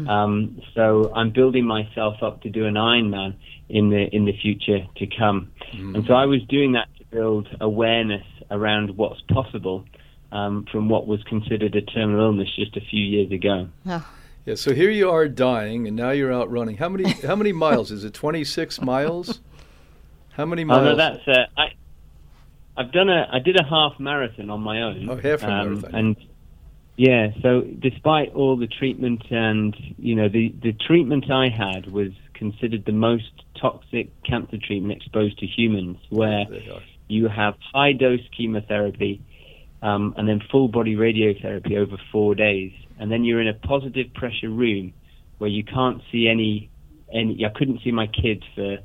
Um, 0.10 0.62
so 0.74 1.12
I'm 1.14 1.32
building 1.32 1.66
myself 1.66 2.22
up 2.22 2.42
to 2.44 2.50
do 2.50 2.66
an 2.66 2.76
Ironman 2.76 3.36
in 3.68 3.90
the 3.90 4.08
in 4.16 4.26
the 4.26 4.38
future 4.38 4.86
to 4.98 5.08
come. 5.08 5.52
And 5.96 6.06
so 6.06 6.14
I 6.14 6.26
was 6.26 6.42
doing 6.44 6.74
that 6.74 6.88
to 6.98 7.05
build 7.16 7.48
awareness 7.62 8.26
around 8.52 8.98
what's 8.98 9.22
possible 9.32 9.86
um, 10.32 10.66
from 10.72 10.90
what 10.90 11.08
was 11.08 11.24
considered 11.24 11.76
a 11.76 11.82
terminal 11.82 12.26
illness 12.26 12.50
just 12.56 12.76
a 12.76 12.82
few 12.82 13.04
years 13.04 13.32
ago. 13.32 13.70
Oh, 13.88 14.06
Yeah, 14.46 14.56
so 14.56 14.74
here 14.74 14.90
you 14.90 15.10
are 15.10 15.28
dying, 15.28 15.88
and 15.88 15.96
now 15.96 16.12
you're 16.12 16.34
out 16.34 16.52
running. 16.52 16.78
How 16.78 16.90
many 16.90 17.10
how 17.12 17.36
many 17.36 17.54
miles 17.54 17.90
is 17.92 18.04
it? 18.04 18.14
Twenty 18.14 18.44
six 18.44 18.82
miles. 18.94 19.40
How 20.34 20.46
many 20.46 20.64
Oh 20.64 20.66
miles? 20.66 20.84
no, 20.86 20.96
that's 20.98 21.28
uh, 21.28 21.46
I. 21.58 21.66
I've 22.78 22.92
done 22.92 23.08
a 23.10 23.28
I 23.32 23.40
did 23.40 23.56
a 23.58 23.64
half 23.64 23.94
marathon 24.00 24.50
on 24.50 24.60
my 24.62 24.82
own. 24.82 25.10
Oh, 25.10 25.16
half 25.16 25.44
a 25.44 25.50
um, 25.50 25.80
marathon. 25.80 25.96
and 25.96 26.16
yeah. 26.98 27.28
So 27.42 27.62
despite 27.62 28.34
all 28.36 28.58
the 28.58 28.68
treatment 28.68 29.24
and 29.32 29.74
you 29.98 30.16
know 30.16 30.28
the 30.28 30.54
the 30.62 30.74
treatment 30.74 31.32
I 31.32 31.48
had 31.48 31.90
was 31.90 32.12
considered 32.34 32.84
the 32.86 32.92
most 32.92 33.32
toxic 33.62 34.10
cancer 34.24 34.58
treatment 34.58 34.98
exposed 35.02 35.40
to 35.40 35.46
humans, 35.48 35.98
where 36.10 36.44
They 36.50 36.68
are. 36.70 36.82
You 37.08 37.28
have 37.28 37.56
high 37.74 37.94
dose 37.94 38.22
chemotherapy 38.36 39.22
um, 39.82 40.14
and 40.18 40.28
then 40.28 40.42
full 40.52 40.68
body 40.68 40.96
radiotherapy 40.96 41.78
over 41.78 41.98
four 42.12 42.34
days, 42.36 42.72
and 43.00 43.12
then 43.12 43.24
you're 43.24 43.42
in 43.42 43.48
a 43.48 43.54
positive 43.54 44.14
pressure 44.14 44.50
room 44.50 44.94
where 45.38 45.50
you 45.50 45.64
can't 45.64 46.02
see 46.12 46.28
any 46.28 46.70
any. 47.14 47.46
I 47.46 47.50
couldn't 47.58 47.82
see 47.84 47.92
my 47.92 48.08
kids 48.08 48.42
for 48.56 48.78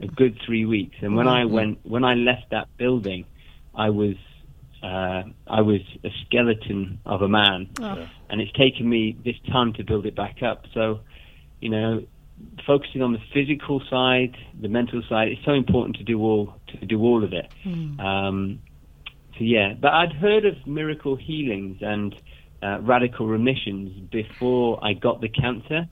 a 0.00 0.06
good 0.06 0.38
three 0.44 0.64
weeks, 0.64 0.96
and 1.00 1.14
when 1.16 1.28
I 1.28 1.44
went 1.44 1.78
when 1.84 2.04
I 2.04 2.14
left 2.14 2.50
that 2.50 2.68
building, 2.76 3.24
I 3.74 3.90
was 3.90 4.16
uh, 4.82 5.22
I 5.46 5.60
was 5.60 5.80
a 6.04 6.10
skeleton 6.26 7.00
of 7.04 7.22
a 7.22 7.28
man, 7.28 7.68
Oh. 7.80 8.08
and 8.30 8.40
it's 8.40 8.52
taken 8.52 8.88
me 8.88 9.16
this 9.24 9.36
time 9.50 9.72
to 9.74 9.84
build 9.84 10.06
it 10.06 10.14
back 10.16 10.42
up. 10.42 10.64
So, 10.74 11.00
you 11.60 11.68
know, 11.68 12.04
focusing 12.66 13.02
on 13.02 13.12
the 13.12 13.20
physical 13.32 13.80
side, 13.88 14.36
the 14.60 14.68
mental 14.68 15.02
side, 15.08 15.28
it's 15.28 15.44
so 15.44 15.52
important 15.52 15.96
to 15.96 16.04
do 16.04 16.20
all 16.20 16.54
to 16.68 16.86
do 16.86 17.00
all 17.00 17.24
of 17.24 17.32
it. 17.32 17.50
Um, 18.00 18.60
so 19.36 19.44
yeah, 19.44 19.74
but 19.80 19.92
I'd 19.92 20.12
heard 20.12 20.44
of 20.44 20.54
miracle 20.66 21.16
healings 21.16 21.78
and 21.80 22.14
uh, 22.62 22.80
radical 22.80 23.26
remissions 23.26 23.98
before 24.10 24.84
I 24.84 24.92
got 24.92 25.20
the 25.20 25.28
cancer. 25.28 25.88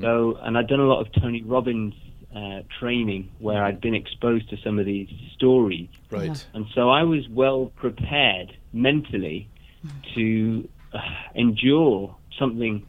So, 0.00 0.36
and 0.40 0.56
I'd 0.56 0.68
done 0.68 0.80
a 0.80 0.84
lot 0.84 1.00
of 1.00 1.12
Tony 1.12 1.42
Robbins 1.42 1.94
uh, 2.34 2.62
training 2.78 3.30
where 3.40 3.64
I'd 3.64 3.80
been 3.80 3.94
exposed 3.94 4.48
to 4.50 4.56
some 4.64 4.78
of 4.78 4.86
these 4.86 5.08
stories. 5.34 5.88
Right. 6.10 6.46
And 6.54 6.66
so 6.74 6.88
I 6.88 7.02
was 7.02 7.28
well 7.28 7.72
prepared 7.76 8.56
mentally 8.72 9.48
to 10.14 10.68
uh, 10.92 10.98
endure 11.34 12.14
something 12.38 12.86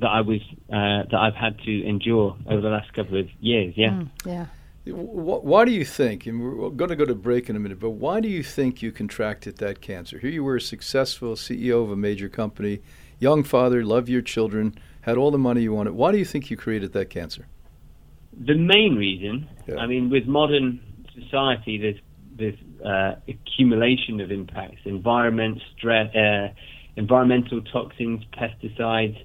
that 0.00 0.08
I 0.08 0.20
was 0.20 0.40
uh, 0.70 1.08
that 1.10 1.18
I've 1.18 1.34
had 1.34 1.58
to 1.60 1.86
endure 1.86 2.36
over 2.46 2.60
the 2.60 2.68
last 2.68 2.92
couple 2.92 3.18
of 3.18 3.28
years. 3.40 3.74
Yeah. 3.76 4.02
yeah. 4.24 4.46
Why 4.86 5.66
do 5.66 5.70
you 5.70 5.84
think, 5.84 6.26
and 6.26 6.40
we're 6.40 6.70
going 6.70 6.88
to 6.88 6.96
go 6.96 7.04
to 7.04 7.14
break 7.14 7.50
in 7.50 7.56
a 7.56 7.58
minute, 7.58 7.78
but 7.78 7.90
why 7.90 8.20
do 8.20 8.28
you 8.28 8.42
think 8.42 8.80
you 8.80 8.90
contracted 8.90 9.58
that 9.58 9.82
cancer? 9.82 10.18
Here 10.18 10.30
you 10.30 10.42
were 10.42 10.56
a 10.56 10.60
successful 10.60 11.34
CEO 11.34 11.82
of 11.82 11.90
a 11.90 11.96
major 11.96 12.30
company, 12.30 12.80
young 13.18 13.44
father, 13.44 13.84
love 13.84 14.08
your 14.08 14.22
children, 14.22 14.78
had 15.02 15.18
all 15.18 15.30
the 15.30 15.38
money 15.38 15.62
you 15.62 15.74
wanted. 15.74 15.92
Why 15.92 16.10
do 16.10 16.16
you 16.18 16.24
think 16.24 16.50
you 16.50 16.56
created 16.56 16.94
that 16.94 17.10
cancer? 17.10 17.46
The 18.32 18.54
main 18.54 18.96
reason, 18.96 19.48
Yeah. 19.66 19.76
I 19.76 19.86
mean, 19.86 20.08
with 20.08 20.26
modern 20.26 20.80
society, 21.14 21.78
there's 21.78 22.00
there's 22.38 22.58
uh, 22.84 23.16
accumulation 23.26 24.20
of 24.20 24.30
impacts, 24.30 24.78
environment, 24.84 25.60
stress, 25.76 26.14
uh, 26.14 26.54
environmental 26.96 27.60
toxins, 27.62 28.22
pesticides, 28.32 29.18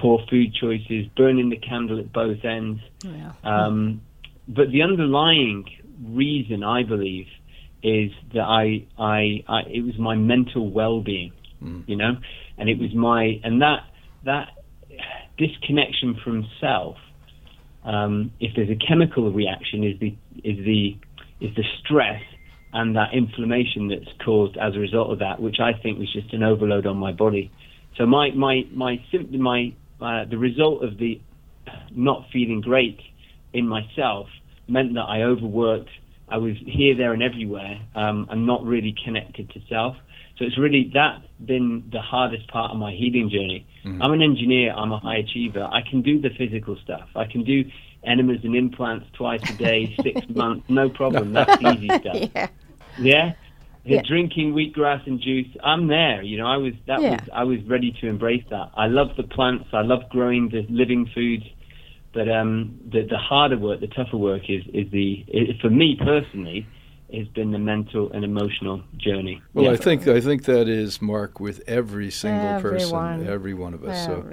poor 0.00 0.20
food 0.28 0.54
choices, 0.54 1.06
burning 1.16 1.50
the 1.50 1.56
candle 1.56 1.98
at 1.98 2.12
both 2.12 2.44
ends. 2.44 2.80
Yeah. 3.02 3.32
Um, 3.44 4.00
but 4.48 4.70
the 4.70 4.82
underlying 4.82 5.64
reason, 6.04 6.64
I 6.64 6.82
believe, 6.82 7.26
is 7.82 8.10
that 8.34 8.42
I, 8.42 8.86
I, 8.98 9.44
I 9.48 9.60
it 9.68 9.84
was 9.84 9.98
my 9.98 10.14
mental 10.14 10.70
well-being, 10.70 11.32
you 11.86 11.96
know, 11.96 12.12
and 12.58 12.68
it 12.68 12.78
was 12.78 12.94
my 12.94 13.40
and 13.44 13.62
that 13.62 13.80
that 14.24 14.48
disconnection 15.38 16.18
from 16.22 16.46
self. 16.60 16.96
Um, 17.84 18.32
if 18.40 18.54
there's 18.54 18.68
a 18.68 18.76
chemical 18.76 19.32
reaction, 19.32 19.84
is 19.84 19.98
the 19.98 20.14
is 20.44 20.64
the 20.64 20.96
is 21.40 21.54
the 21.56 21.64
stress 21.78 22.22
and 22.72 22.96
that 22.96 23.14
inflammation 23.14 23.88
that's 23.88 24.12
caused 24.24 24.56
as 24.56 24.76
a 24.76 24.78
result 24.78 25.10
of 25.10 25.18
that, 25.18 25.40
which 25.40 25.58
I 25.58 25.72
think 25.72 25.98
was 25.98 26.12
just 26.12 26.32
an 26.32 26.42
overload 26.42 26.86
on 26.86 26.96
my 26.96 27.12
body. 27.12 27.50
So 27.96 28.06
my 28.06 28.30
my 28.32 28.62
my 28.72 29.02
symptom, 29.10 29.40
my 29.40 29.72
uh, 30.00 30.24
the 30.24 30.38
result 30.38 30.82
of 30.84 30.98
the 30.98 31.20
not 31.90 32.26
feeling 32.32 32.60
great 32.60 33.00
in 33.52 33.66
myself 33.68 34.28
meant 34.68 34.94
that 34.94 35.02
I 35.08 35.22
overworked. 35.22 35.90
I 36.28 36.38
was 36.38 36.54
here, 36.64 36.96
there, 36.96 37.12
and 37.12 37.22
everywhere, 37.22 37.80
um, 37.94 38.28
and 38.30 38.46
not 38.46 38.64
really 38.64 38.94
connected 39.04 39.50
to 39.50 39.60
self. 39.68 39.96
So 40.38 40.44
it's 40.44 40.56
really 40.58 40.90
that's 40.94 41.26
been 41.44 41.88
the 41.92 42.00
hardest 42.00 42.48
part 42.48 42.70
of 42.70 42.78
my 42.78 42.92
healing 42.92 43.28
journey. 43.30 43.66
I'm 44.00 44.12
an 44.12 44.22
engineer. 44.22 44.72
I'm 44.72 44.92
a 44.92 44.98
high 44.98 45.18
achiever. 45.18 45.64
I 45.64 45.82
can 45.82 46.02
do 46.02 46.20
the 46.20 46.30
physical 46.30 46.76
stuff. 46.82 47.08
I 47.14 47.24
can 47.26 47.44
do 47.44 47.64
enemas 48.04 48.38
and 48.44 48.56
implants 48.56 49.06
twice 49.12 49.42
a 49.50 49.52
day, 49.52 49.94
six 50.02 50.20
months, 50.34 50.64
no 50.68 50.88
problem. 50.88 51.32
That's 51.34 51.60
easy 51.62 51.88
stuff. 51.88 52.30
Yeah. 52.34 52.48
Yeah. 52.98 53.32
Yeah. 53.94 54.02
Drinking 54.06 54.52
wheatgrass 54.54 55.06
and 55.06 55.20
juice, 55.20 55.48
I'm 55.62 55.86
there. 55.88 56.22
You 56.22 56.38
know, 56.38 56.46
I 56.46 56.56
was 56.56 56.74
that 56.86 57.00
Yeah. 57.00 57.10
was 57.12 57.20
I 57.32 57.44
was 57.44 57.58
ready 57.66 57.92
to 58.00 58.06
embrace 58.06 58.44
that. 58.50 58.70
I 58.74 58.86
love 58.86 59.08
the 59.16 59.24
plants. 59.24 59.68
I 59.72 59.82
love 59.82 60.02
growing 60.10 60.48
the 60.48 60.66
living 60.68 61.06
foods, 61.14 61.44
but 62.12 62.28
um, 62.28 62.78
the 62.92 63.02
the 63.02 63.18
harder 63.18 63.58
work, 63.58 63.80
the 63.80 63.88
tougher 63.88 64.16
work 64.16 64.42
is 64.48 64.62
is 64.72 64.90
the 64.90 65.24
is, 65.28 65.60
for 65.60 65.70
me 65.70 65.96
personally 65.96 66.66
has 67.12 67.26
been 67.28 67.50
the 67.50 67.58
mental 67.58 68.10
and 68.12 68.24
emotional 68.24 68.82
journey. 68.96 69.42
Well, 69.52 69.64
Yeah. 69.64 69.72
I 69.72 69.76
think 69.76 70.06
I 70.06 70.20
think 70.20 70.44
that 70.44 70.68
is 70.68 71.02
Mark 71.02 71.40
with 71.40 71.60
every 71.66 72.10
single 72.10 72.60
person, 72.60 73.26
every 73.26 73.54
one 73.54 73.74
of 73.74 73.82
us. 73.84 74.06
So, 74.06 74.24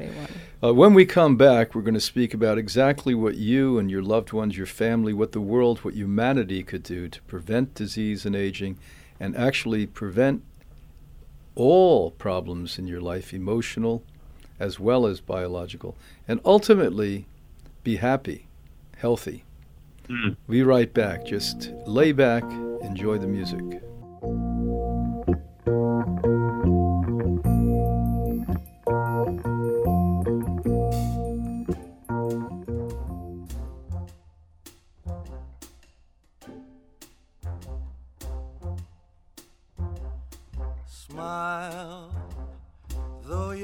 uh, 0.64 0.74
when 0.74 0.94
we 0.94 1.06
come 1.06 1.38
back, 1.38 1.74
we're 1.74 1.82
going 1.82 1.94
to 1.96 2.00
speak 2.00 2.34
about 2.34 2.58
exactly 2.58 3.16
what 3.16 3.36
you 3.36 3.80
and 3.80 3.90
your 3.90 4.04
loved 4.04 4.32
ones, 4.32 4.58
your 4.58 4.68
family, 4.68 5.14
what 5.14 5.32
the 5.32 5.42
world, 5.42 5.80
what 5.80 5.96
humanity 5.96 6.64
could 6.64 6.84
do 6.84 7.10
to 7.10 7.22
prevent 7.24 7.74
disease 7.74 8.26
and 8.26 8.36
aging, 8.36 8.78
and 9.20 9.36
actually 9.36 9.86
prevent 9.88 10.44
all 11.56 12.12
problems 12.12 12.78
in 12.78 12.88
your 12.88 13.02
life, 13.02 13.34
emotional 13.34 14.04
as 14.60 14.80
well 14.80 15.06
as 15.06 15.20
biological, 15.22 15.96
and 16.28 16.40
ultimately 16.44 17.28
be 17.84 17.98
happy, 17.98 18.48
healthy. 18.98 19.44
Mm. 20.08 20.36
Be 20.50 20.64
right 20.64 20.94
back. 20.94 21.26
Just 21.26 21.72
lay 21.86 22.12
back, 22.12 22.44
enjoy 22.82 23.18
the 23.18 23.28
music. 23.28 23.82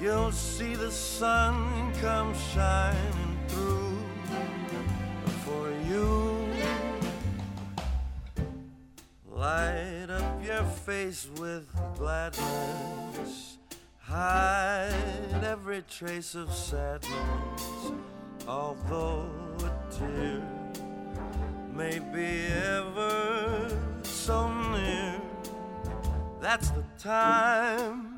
You'll 0.00 0.30
see 0.30 0.76
the 0.76 0.92
sun 0.92 1.92
come 2.00 2.32
shining 2.54 3.38
through 3.48 3.98
for 5.44 5.72
you. 5.88 6.46
Light 9.28 10.06
up 10.08 10.44
your 10.44 10.62
face 10.62 11.28
with 11.40 11.66
gladness. 11.96 13.58
Hide 13.98 15.42
every 15.42 15.82
trace 15.90 16.36
of 16.36 16.52
sadness. 16.52 17.92
Although 18.46 19.28
a 19.64 19.92
tear 19.92 20.42
may 21.74 21.98
be 21.98 22.46
ever 22.54 23.68
so 24.04 24.48
near, 24.70 25.20
that's 26.40 26.70
the 26.70 26.84
time 26.98 28.17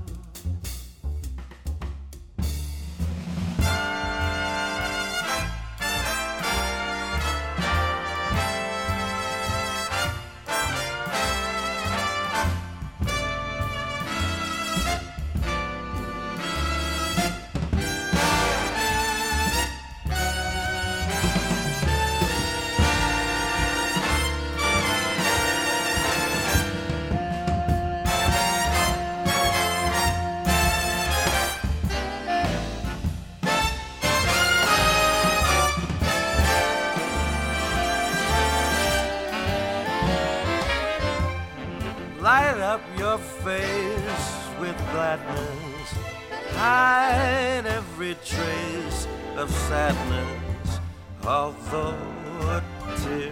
A 52.43 52.61
tear 52.97 53.31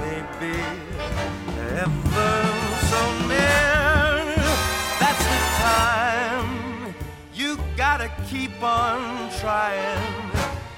may 0.00 0.20
be 0.40 0.56
ever 1.78 2.34
so 2.90 3.02
near, 3.28 4.34
that's 4.98 5.24
the 5.32 5.40
time 5.62 6.94
you 7.32 7.58
gotta 7.76 8.10
keep 8.28 8.62
on 8.62 9.30
trying. 9.38 10.32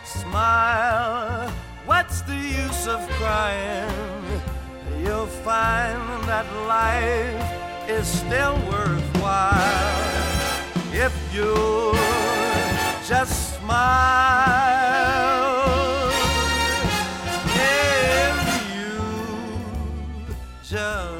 Smile, 0.04 1.50
what's 1.86 2.20
the 2.22 2.36
use 2.36 2.86
of 2.86 3.00
crying? 3.18 4.42
You'll 5.02 5.26
find 5.26 6.22
that 6.24 6.46
life 6.68 7.88
is 7.88 8.06
still 8.06 8.56
worthwhile 8.70 9.80
if 10.92 11.14
you 11.34 11.54
just 13.08 13.58
smile. 13.58 15.39
Just 20.70 21.19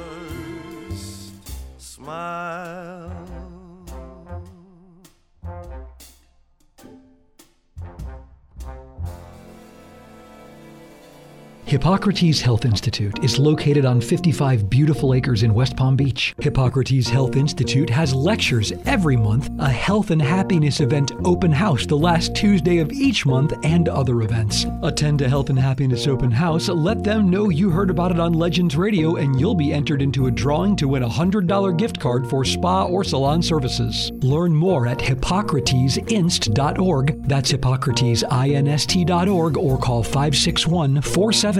Hippocrates 11.70 12.40
Health 12.40 12.64
Institute 12.64 13.22
is 13.22 13.38
located 13.38 13.85
on 13.85 14.00
55 14.00 14.68
beautiful 14.68 15.14
acres 15.14 15.44
in 15.44 15.54
West 15.54 15.76
Palm 15.76 15.94
Beach. 15.94 16.35
Hippocrates 16.40 17.09
Health 17.09 17.37
Institute 17.37 17.88
has 17.88 18.12
lectures 18.12 18.72
every 18.87 19.16
month, 19.16 19.48
a 19.61 19.70
health 19.70 20.11
and 20.11 20.20
happiness 20.20 20.80
event 20.80 21.12
open 21.24 21.52
house 21.52 21.87
the 21.87 21.96
last 21.96 22.35
Tuesday 22.35 22.78
of 22.78 22.90
each 22.90 23.24
month, 23.24 23.52
and 23.62 23.88
other 23.88 24.22
events. 24.22 24.66
Attend 24.83 25.22
a 25.22 25.28
health 25.28 25.48
and 25.48 25.61
happiness 25.61 26.09
open 26.09 26.33
house, 26.33 26.68
let 26.68 27.04
them 27.04 27.30
know 27.30 27.50
you 27.50 27.70
heard 27.70 27.90
about 27.90 28.11
it 28.11 28.18
on 28.18 28.33
Legends 28.33 28.74
Radio, 28.74 29.14
and 29.14 29.38
you'll 29.38 29.54
be 29.54 29.72
entered 29.72 30.02
into 30.02 30.26
a 30.26 30.30
drawing 30.33 30.74
to 30.74 30.88
win 30.88 31.04
a 31.04 31.09
$100 31.09 31.78
gift 31.78 32.00
card 32.00 32.28
for 32.28 32.44
spa 32.44 32.87
or 32.87 33.04
salon 33.04 33.42
services. 33.42 34.11
Learn 34.22 34.52
more 34.52 34.88
at 34.88 34.98
hippocratesinst.org. 34.98 37.28
That's 37.28 37.52
hippocratesinst.org 37.52 39.56
or 39.56 39.78
call 39.78 40.02
561 40.02 41.00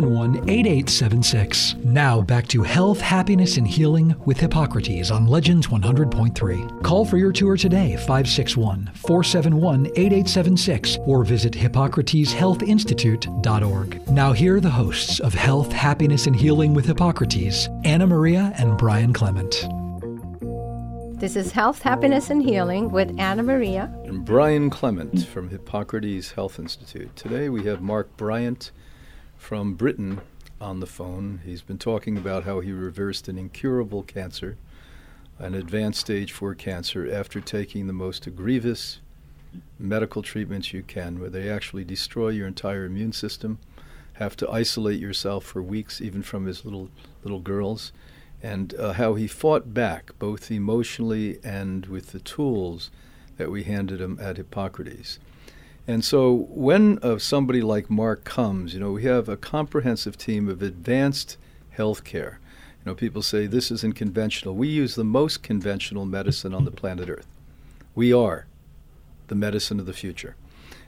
471 0.01 0.49
8876. 0.49 1.75
Now 1.85 2.23
back 2.23 2.49
to 2.49 2.63
health, 2.63 3.01
happiness, 3.01 3.59
and 3.59 3.69
healing 3.69 4.15
with 4.25 4.41
Hippocrates 4.41 5.11
on 5.11 5.27
Legends 5.27 5.67
100.3. 5.67 6.83
Call 6.83 7.05
for 7.05 7.19
your 7.19 7.33
tour 7.33 7.59
today, 7.59 7.97
561 7.97 8.93
471 8.95 9.89
8876, 9.89 10.97
or 11.01 11.23
visit 11.25 11.53
hippocrateshealthinstitute.org. 11.53 14.09
Now, 14.09 14.33
here 14.33 14.57
are 14.57 14.61
the 14.61 14.71
hosts 14.71 15.21
of 15.21 15.35
Health, 15.35 15.71
Happiness, 15.73 16.27
and 16.27 16.35
Healing 16.35 16.73
with 16.73 16.87
Hippocrates, 16.87 17.69
Anna 17.85 18.07
Maria 18.07 18.55
and 18.57 18.79
Brian 18.79 19.13
Clement. 19.13 19.67
This 21.21 21.37
is 21.37 21.53
Health, 21.53 21.83
Happiness, 21.83 22.31
and 22.31 22.43
Healing 22.43 22.91
with 22.91 23.15
Anna 23.21 23.43
Maria. 23.43 23.93
And 24.07 24.25
Brian 24.25 24.71
Clement 24.71 25.27
from 25.27 25.51
Hippocrates 25.51 26.33
Health 26.33 26.59
Institute. 26.59 27.15
Today 27.15 27.51
we 27.51 27.65
have 27.65 27.83
Mark 27.83 28.17
Bryant 28.17 28.71
from 29.41 29.73
Britain 29.73 30.21
on 30.61 30.81
the 30.81 30.87
phone. 30.87 31.41
He's 31.45 31.63
been 31.63 31.79
talking 31.79 32.19
about 32.19 32.45
how 32.45 32.61
he 32.61 32.73
reversed 32.73 33.27
an 33.27 33.39
incurable 33.39 34.03
cancer, 34.03 34.59
an 35.39 35.55
advanced 35.55 35.99
stage 35.99 36.31
4 36.31 36.55
cancer, 36.55 37.11
after 37.11 37.41
taking 37.41 37.87
the 37.87 37.95
most 37.95 38.33
grievous 38.37 39.01
medical 39.79 40.23
treatments 40.23 40.75
you 40.75 40.83
can, 40.83 41.19
where 41.19 41.31
they 41.31 41.49
actually 41.49 41.85
destroy 41.85 42.29
your 42.29 42.47
entire 42.47 42.85
immune 42.85 43.13
system, 43.13 43.59
have 44.15 44.37
to 44.37 44.51
isolate 44.51 45.01
yourself 45.01 45.43
for 45.43 45.63
weeks, 45.63 46.03
even 46.03 46.23
from 46.23 46.45
his 46.45 46.65
little 46.65 46.91
little 47.25 47.41
girls, 47.41 47.93
and 48.43 48.75
uh, 48.75 48.93
how 48.93 49.15
he 49.15 49.27
fought 49.27 49.73
back 49.73 50.13
both 50.19 50.51
emotionally 50.51 51.41
and 51.43 51.87
with 51.87 52.13
the 52.13 52.21
tools 52.21 52.91
that 53.39 53.51
we 53.51 53.63
handed 53.63 54.03
him 54.03 54.19
at 54.21 54.37
Hippocrates. 54.37 55.19
And 55.87 56.05
so 56.05 56.33
when 56.51 56.99
uh, 57.03 57.19
somebody 57.19 57.63
like 57.63 57.91
Mark 57.91 58.25
comes, 58.25 58.75
you 58.75 58.81
know, 58.81 58.93
we 58.93 59.05
have 59.05 59.29
a 59.29 59.37
comprehensive 59.37 60.17
team 60.17 60.49
of 60.49 60.63
advanced 60.63 61.37
healthcare. 61.77 62.35
You 62.35 62.87
know, 62.87 62.95
people 62.95 63.23
say 63.23 63.47
this 63.47 63.71
isn't 63.71 63.95
conventional. 63.95 64.55
We 64.55 64.69
use 64.69 64.95
the 64.95 65.05
most 65.05 65.43
conventional 65.43 66.05
medicine 66.05 66.55
on 66.55 66.65
the 66.65 66.71
planet 66.71 67.09
Earth. 67.09 67.27
We 67.95 68.13
are 68.13 68.47
the 69.29 69.35
medicine 69.35 69.81
of 69.81 69.87
the 69.87 69.93
future. 69.93 70.37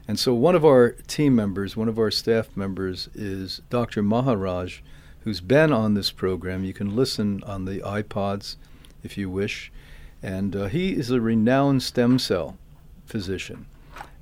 And 0.09 0.19
so 0.19 0.35
one 0.35 0.55
of 0.55 0.65
our 0.65 0.91
team 0.91 1.35
members, 1.35 1.77
one 1.77 1.89
of 1.89 1.99
our 1.99 2.11
staff 2.11 2.57
members 2.57 3.09
is 3.15 3.61
Dr. 3.71 4.03
Maharaj, 4.03 4.81
who's 5.21 5.41
been 5.41 5.73
on 5.73 5.95
this 5.95 6.11
program. 6.11 6.65
You 6.65 6.73
can 6.73 6.97
listen 6.97 7.43
on 7.45 7.65
the 7.65 7.81
iPods 7.81 8.57
if 9.03 9.17
you 9.17 9.31
wish. 9.31 9.71
And 10.23 10.55
uh, 10.55 10.67
he 10.67 10.93
is 10.93 11.11
a 11.11 11.21
renowned 11.21 11.83
stem 11.83 12.19
cell 12.19 12.57
physician 13.07 13.67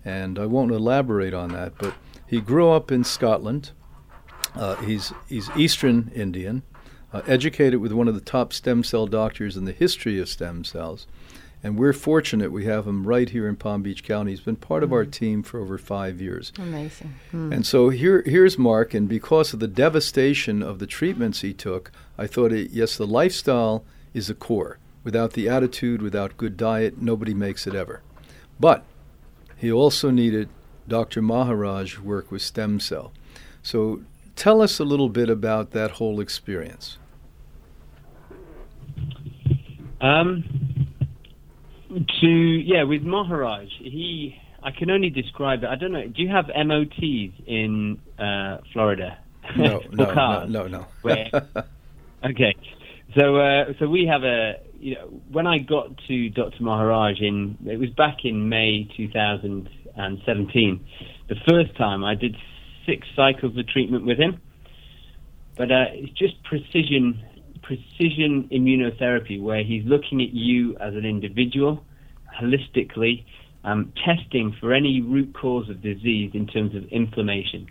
and 0.05 0.39
I 0.39 0.47
won't 0.47 0.73
elaborate 0.73 1.35
on 1.35 1.51
that. 1.53 1.75
But 1.79 1.95
he 2.27 2.41
grew 2.41 2.71
up 2.71 2.91
in 2.93 3.05
Scotland. 3.05 3.73
Uh, 4.55 4.77
he's 4.77 5.13
he's 5.29 5.49
Eastern 5.57 6.11
Indian, 6.15 6.63
uh, 7.13 7.23
educated 7.27 7.81
with 7.81 7.93
one 7.93 8.09
of 8.09 8.15
the 8.15 8.21
top 8.21 8.53
stem 8.53 8.83
cell 8.83 9.07
doctors 9.07 9.57
in 9.57 9.65
the 9.65 9.73
history 9.73 10.19
of 10.19 10.29
stem 10.29 10.65
cells, 10.65 11.07
and 11.63 11.79
we're 11.79 11.93
fortunate 11.93 12.51
we 12.51 12.65
have 12.65 12.87
him 12.87 13.07
right 13.07 13.31
here 13.31 13.49
in 13.49 13.55
Palm 13.57 13.83
Beach 13.83 14.03
County. 14.03 14.33
He's 14.33 14.41
been 14.41 14.57
part 14.57 14.83
of 14.83 14.93
our 14.93 15.05
team 15.05 15.43
for 15.43 15.61
over 15.61 15.79
five 15.79 16.21
years. 16.21 16.53
Amazing. 16.59 17.15
Hmm. 17.31 17.53
And 17.53 17.67
so 17.67 17.91
here 17.91 18.23
here's 18.27 18.59
Mark, 18.59 18.93
and 18.93 19.09
because 19.09 19.53
of 19.53 19.61
the 19.61 19.69
devastation 19.69 20.63
of 20.63 20.79
the 20.79 20.87
treatments 20.87 21.43
he 21.43 21.53
took, 21.53 21.93
I 22.19 22.27
thought, 22.27 22.53
it, 22.53 22.71
yes, 22.71 22.97
the 22.97 23.07
lifestyle 23.07 23.85
is 24.15 24.29
a 24.29 24.35
core. 24.35 24.79
Without 25.05 25.33
the 25.33 25.49
attitude, 25.49 26.03
without 26.03 26.37
good 26.37 26.57
diet, 26.57 27.01
nobody 27.01 27.35
makes 27.35 27.67
it 27.67 27.75
ever. 27.75 28.03
But 28.59 28.85
he 29.61 29.71
also 29.71 30.11
needed 30.11 30.49
Dr. 30.89 31.21
Maharaj 31.21 31.99
work 31.99 32.31
with 32.31 32.41
stem 32.41 32.81
cell. 32.81 33.13
So 33.63 34.01
tell 34.35 34.63
us 34.63 34.81
a 34.81 34.85
little 34.85 35.11
bit 35.11 35.29
about 35.29 35.73
that 35.73 35.93
whole 35.93 36.19
experience. 36.19 36.97
Um, 40.01 40.45
to 42.21 42.27
yeah, 42.27 42.85
with 42.85 43.03
Maharaj, 43.03 43.69
he 43.81 44.41
I 44.63 44.71
can 44.71 44.91
only 44.91 45.11
describe 45.11 45.63
it. 45.63 45.67
I 45.67 45.75
don't 45.75 45.93
know. 45.93 46.07
Do 46.07 46.23
you 46.23 46.29
have 46.29 46.47
MOTs 46.49 47.35
in 47.47 48.01
uh, 48.19 48.59
Florida? 48.73 49.19
No, 49.57 49.83
no, 49.93 50.15
no, 50.15 50.45
no, 50.47 50.67
no. 50.69 50.87
Where- 51.03 51.29
okay, 52.25 52.55
so 53.15 53.37
uh, 53.37 53.73
so 53.79 53.89
we 53.89 54.07
have 54.07 54.25
a 54.25 54.55
you 54.81 54.95
know 54.95 55.21
when 55.31 55.47
I 55.47 55.59
got 55.59 55.89
to 56.09 56.31
Dr. 56.31 56.63
Maharaj 56.63 57.21
in 57.21 57.59
it 57.67 57.79
was 57.79 57.91
back 57.91 58.25
in 58.25 58.49
May 58.49 58.89
2017. 58.97 60.87
The 61.29 61.35
first 61.49 61.77
time 61.77 62.03
I 62.03 62.15
did 62.15 62.35
six 62.87 63.07
cycles 63.15 63.57
of 63.57 63.69
treatment 63.69 64.07
with 64.07 64.19
him, 64.19 64.41
but 65.57 65.71
uh, 65.71 65.85
it's 65.91 66.13
just 66.19 66.43
precision 66.45 67.23
precision 67.63 68.49
immunotherapy 68.51 69.41
where 69.41 69.63
he's 69.63 69.85
looking 69.85 70.21
at 70.23 70.33
you 70.33 70.77
as 70.79 70.95
an 70.95 71.05
individual 71.05 71.85
holistically, 72.41 73.25
um, 73.65 73.93
testing 74.05 74.57
for 74.61 74.73
any 74.73 75.01
root 75.03 75.35
cause 75.35 75.69
of 75.69 75.83
disease 75.83 76.31
in 76.35 76.47
terms 76.47 76.75
of 76.75 76.85
inflammation. 76.85 77.67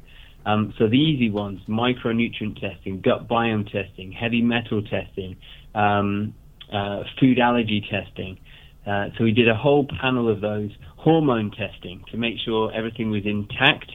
Um, 0.46 0.74
so 0.78 0.88
the 0.88 0.96
easy 0.96 1.30
ones, 1.30 1.60
micronutrient 1.68 2.62
testing, 2.62 3.02
gut 3.02 3.28
biome 3.28 3.70
testing, 3.72 4.12
heavy 4.12 4.42
metal 4.42 4.82
testing, 4.84 5.36
um, 5.76 6.34
uh, 6.72 7.04
food 7.20 7.40
allergy 7.40 7.86
testing. 7.90 8.38
Uh, 8.86 9.10
so 9.18 9.24
we 9.24 9.32
did 9.32 9.48
a 9.48 9.56
whole 9.56 9.86
panel 10.02 10.30
of 10.30 10.42
those, 10.42 10.72
hormone 10.98 11.52
testing 11.52 12.04
to 12.12 12.18
make 12.18 12.36
sure 12.44 12.72
everything 12.74 13.12
was 13.12 13.26
intact. 13.26 13.92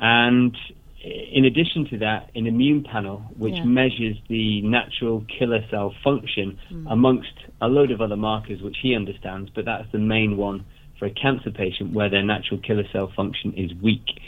And 0.00 0.56
in 1.02 1.44
addition 1.44 1.86
to 1.90 1.98
that, 1.98 2.30
an 2.34 2.46
immune 2.46 2.82
panel 2.84 3.22
which 3.36 3.54
Yeah. 3.54 3.64
measures 3.64 4.16
the 4.28 4.60
natural 4.62 5.24
killer 5.38 5.64
cell 5.70 5.94
function 6.02 6.58
Mm. 6.70 6.86
amongst 6.88 7.34
a 7.60 7.68
load 7.68 7.90
of 7.90 8.00
other 8.00 8.16
markers 8.16 8.60
which 8.60 8.78
he 8.82 8.94
understands, 8.94 9.50
but 9.54 9.64
that's 9.64 9.90
the 9.92 9.98
main 9.98 10.36
one 10.36 10.64
for 10.98 11.06
a 11.06 11.10
cancer 11.10 11.50
patient 11.50 11.92
where 11.92 12.08
their 12.08 12.24
natural 12.24 12.58
killer 12.60 12.86
cell 12.92 13.06
function 13.08 13.52
is 13.54 13.72
weak. 13.80 14.20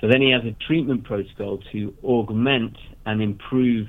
So 0.00 0.08
then 0.08 0.20
he 0.20 0.30
has 0.30 0.44
a 0.44 0.52
treatment 0.52 1.04
protocol 1.04 1.58
to 1.72 1.94
augment 2.04 2.76
and 3.06 3.22
improve 3.22 3.88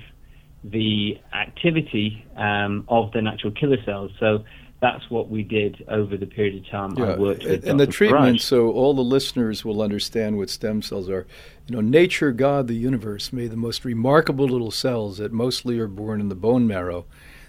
the 0.64 1.20
activity 1.34 2.26
um, 2.38 2.86
of 2.88 3.12
the 3.12 3.22
natural 3.22 3.52
killer 3.52 3.78
cells. 3.84 4.12
So 4.20 4.44
that's 4.84 5.10
what 5.10 5.30
we 5.30 5.44
did 5.44 5.84
over 5.88 6.18
the 6.18 6.26
period 6.26 6.62
of 6.62 6.70
time 6.70 6.98
I 6.98 7.16
worked 7.16 7.44
with. 7.44 7.46
and, 7.46 7.64
and 7.64 7.80
the 7.80 7.88
treatment, 7.88 8.42
so 8.42 8.70
all 8.70 8.94
the 8.94 9.02
listeners 9.02 9.64
will 9.64 9.82
understand 9.82 10.38
what 10.38 10.50
stem 10.50 10.82
cells 10.82 11.10
are. 11.10 11.26
You 11.68 11.76
know, 11.76 11.82
nature, 11.82 12.34
God, 12.34 12.68
the 12.68 12.74
universe 12.74 13.32
made 13.32 13.52
the 13.52 13.58
most 13.58 13.86
remarkable 13.86 14.46
little 14.46 14.72
cells 14.72 15.20
that 15.20 15.32
mostly 15.32 15.80
are 15.80 15.88
born 15.88 16.20
in 16.20 16.28
the 16.28 16.36
bone 16.36 16.68
marrow, 16.68 17.06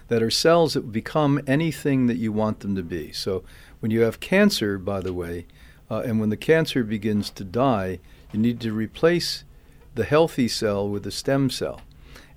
that 0.07 0.23
are 0.23 0.31
cells 0.31 0.75
that 0.75 0.93
become 0.93 1.41
anything 1.45 2.07
that 2.07 2.15
you 2.15 2.31
want 2.31 2.61
them 2.61 2.73
to 2.75 2.83
be. 2.83 3.11
So 3.11 3.43
when 3.81 3.91
you 3.91 4.01
have 4.01 4.21
cancer, 4.21 4.77
by 4.77 5.01
the 5.01 5.13
way, 5.13 5.45
uh, 5.91 6.03
and 6.05 6.21
when 6.21 6.29
the 6.29 6.37
cancer 6.37 6.83
begins 6.83 7.29
to 7.31 7.43
die, 7.43 7.99
you 8.31 8.39
need 8.39 8.61
to 8.61 8.71
replace 8.71 9.43
the 9.93 10.05
healthy 10.05 10.47
cell 10.47 10.87
with 10.87 11.05
a 11.05 11.11
stem 11.11 11.49
cell. 11.49 11.81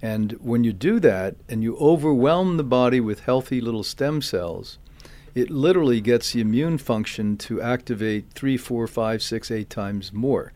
And 0.01 0.33
when 0.33 0.65
you 0.65 0.73
do 0.73 1.01
that 1.01 1.37
and 1.49 1.63
you 1.63 1.77
overwhelm 1.79 2.57
the 2.57 2.65
body 2.65 3.01
with 3.01 3.21
healthy 3.21 3.61
little 3.61 3.83
stem 3.83 4.23
cells, 4.23 4.79
it 5.35 5.51
literally 5.51 6.01
gets 6.01 6.33
the 6.33 6.41
immune 6.41 6.79
function 6.79 7.37
to 7.39 7.61
activate 7.61 8.31
three, 8.33 8.57
four, 8.57 8.87
five, 8.87 9.23
six, 9.23 9.51
eight 9.51 9.71
times 9.71 10.13
more. 10.13 10.53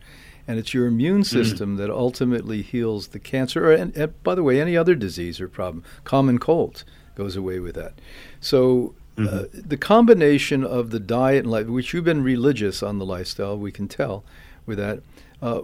And 0.47 0.59
it's 0.59 0.73
your 0.73 0.87
immune 0.87 1.23
system 1.23 1.77
that 1.77 1.89
ultimately 1.89 2.61
heals 2.61 3.09
the 3.09 3.19
cancer, 3.19 3.69
or, 3.69 3.73
and, 3.73 3.95
and 3.95 4.23
by 4.23 4.35
the 4.35 4.43
way, 4.43 4.59
any 4.59 4.75
other 4.75 4.93
disease 4.93 5.39
or 5.39 5.47
problem. 5.47 5.83
Common 6.03 6.37
cold 6.37 6.83
goes 7.15 7.37
away 7.37 7.59
with 7.59 7.75
that. 7.75 7.93
So 8.41 8.93
uh, 9.17 9.43
the 9.53 9.77
combination 9.77 10.65
of 10.65 10.89
the 10.89 10.99
diet 10.99 11.43
and 11.43 11.51
life, 11.51 11.67
which 11.67 11.93
you've 11.93 12.03
been 12.03 12.23
religious 12.23 12.83
on 12.83 12.97
the 12.97 13.05
lifestyle, 13.05 13.57
we 13.57 13.71
can 13.71 13.87
tell 13.87 14.25
with 14.65 14.79
that. 14.79 15.01
Uh, 15.41 15.61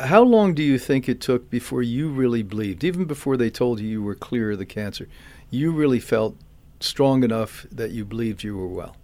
how 0.00 0.22
long 0.22 0.54
do 0.54 0.62
you 0.62 0.78
think 0.78 1.08
it 1.08 1.20
took 1.20 1.50
before 1.50 1.82
you 1.82 2.10
really 2.10 2.42
believed, 2.42 2.84
even 2.84 3.04
before 3.04 3.36
they 3.36 3.50
told 3.50 3.80
you 3.80 3.88
you 3.88 4.02
were 4.02 4.14
clear 4.14 4.52
of 4.52 4.58
the 4.58 4.66
cancer, 4.66 5.08
you 5.50 5.72
really 5.72 6.00
felt 6.00 6.36
strong 6.80 7.24
enough 7.24 7.66
that 7.72 7.90
you 7.90 8.04
believed 8.04 8.44
you 8.44 8.56
were 8.56 8.68
well? 8.68 8.96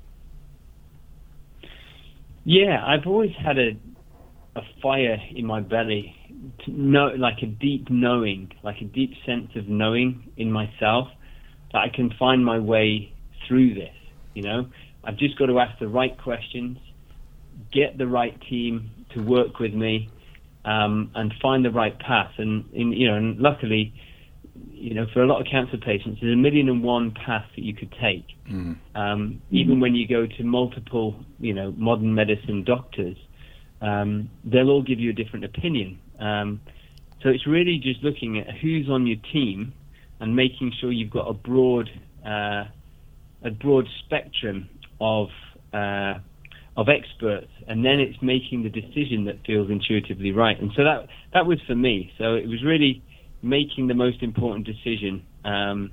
Yeah, 2.44 2.84
I've 2.86 3.06
always 3.06 3.32
had 3.42 3.58
a 3.58 3.76
a 4.56 4.62
fire 4.82 5.20
in 5.34 5.46
my 5.46 5.60
belly, 5.60 6.14
to 6.64 6.70
know, 6.70 7.06
like 7.16 7.42
a 7.42 7.46
deep 7.46 7.90
knowing, 7.90 8.52
like 8.62 8.80
a 8.80 8.84
deep 8.84 9.12
sense 9.26 9.50
of 9.56 9.68
knowing 9.68 10.30
in 10.36 10.52
myself 10.52 11.08
that 11.72 11.78
I 11.78 11.88
can 11.88 12.10
find 12.18 12.44
my 12.44 12.58
way 12.58 13.12
through 13.46 13.74
this. 13.74 13.94
You 14.34 14.42
know, 14.42 14.66
I've 15.02 15.16
just 15.16 15.38
got 15.38 15.46
to 15.46 15.58
ask 15.58 15.78
the 15.78 15.88
right 15.88 16.16
questions, 16.22 16.78
get 17.72 17.98
the 17.98 18.06
right 18.06 18.40
team 18.48 18.90
to 19.14 19.22
work 19.22 19.58
with 19.58 19.74
me, 19.74 20.08
um, 20.64 21.10
and 21.14 21.32
find 21.40 21.64
the 21.64 21.70
right 21.70 21.98
path. 21.98 22.32
And 22.38 22.64
in, 22.72 22.92
you 22.92 23.08
know, 23.08 23.16
and 23.16 23.38
luckily, 23.38 23.92
you 24.70 24.94
know, 24.94 25.06
for 25.12 25.22
a 25.22 25.26
lot 25.26 25.40
of 25.40 25.46
cancer 25.50 25.76
patients, 25.76 26.18
there's 26.20 26.34
a 26.34 26.36
million 26.36 26.68
and 26.68 26.82
one 26.82 27.12
paths 27.12 27.48
that 27.56 27.62
you 27.62 27.74
could 27.74 27.92
take. 28.00 28.26
Mm. 28.50 28.76
Um, 28.94 29.42
even 29.50 29.80
when 29.80 29.94
you 29.94 30.06
go 30.06 30.26
to 30.26 30.44
multiple, 30.44 31.16
you 31.38 31.54
know, 31.54 31.72
modern 31.76 32.14
medicine 32.14 32.64
doctors, 32.64 33.16
um, 33.80 34.30
they'll 34.44 34.70
all 34.70 34.82
give 34.82 35.00
you 35.00 35.10
a 35.10 35.12
different 35.12 35.44
opinion. 35.44 35.98
Um, 36.18 36.60
so 37.22 37.30
it's 37.30 37.46
really 37.46 37.78
just 37.78 38.02
looking 38.02 38.38
at 38.38 38.46
who's 38.58 38.88
on 38.88 39.06
your 39.06 39.18
team 39.32 39.72
and 40.20 40.36
making 40.36 40.72
sure 40.80 40.92
you've 40.92 41.10
got 41.10 41.28
a 41.28 41.34
broad, 41.34 41.88
uh, 42.24 42.64
a 43.42 43.50
broad 43.50 43.86
spectrum 44.04 44.68
of 45.00 45.28
uh, 45.72 46.14
of 46.76 46.88
experts, 46.88 47.50
and 47.68 47.84
then 47.84 48.00
it's 48.00 48.20
making 48.20 48.64
the 48.64 48.68
decision 48.68 49.24
that 49.26 49.44
feels 49.46 49.70
intuitively 49.70 50.32
right. 50.32 50.60
And 50.60 50.72
so 50.76 50.84
that 50.84 51.08
that 51.32 51.46
was 51.46 51.60
for 51.66 51.74
me. 51.74 52.12
So 52.18 52.34
it 52.34 52.48
was 52.48 52.64
really 52.64 53.02
making 53.42 53.86
the 53.86 53.94
most 53.94 54.22
important 54.22 54.66
decision, 54.66 55.24
um, 55.44 55.92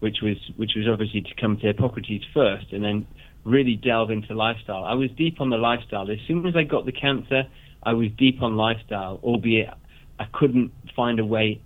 which 0.00 0.18
was 0.22 0.36
which 0.56 0.72
was 0.76 0.86
obviously 0.86 1.22
to 1.22 1.34
come 1.40 1.56
to 1.58 1.66
Hippocrates 1.66 2.24
first, 2.34 2.72
and 2.72 2.84
then 2.84 3.06
really 3.44 3.76
delve 3.76 4.10
into 4.10 4.34
lifestyle. 4.34 4.84
I 4.84 4.94
was 4.94 5.10
deep 5.12 5.40
on 5.40 5.48
the 5.48 5.56
lifestyle. 5.56 6.10
As 6.10 6.18
soon 6.26 6.46
as 6.46 6.54
I 6.54 6.64
got 6.64 6.84
the 6.84 6.92
cancer, 6.92 7.44
I 7.82 7.94
was 7.94 8.08
deep 8.18 8.42
on 8.42 8.56
lifestyle, 8.56 9.20
albeit 9.22 9.70
I 10.18 10.26
couldn't 10.32 10.72
find 10.94 11.18
a 11.18 11.24
way 11.24 11.62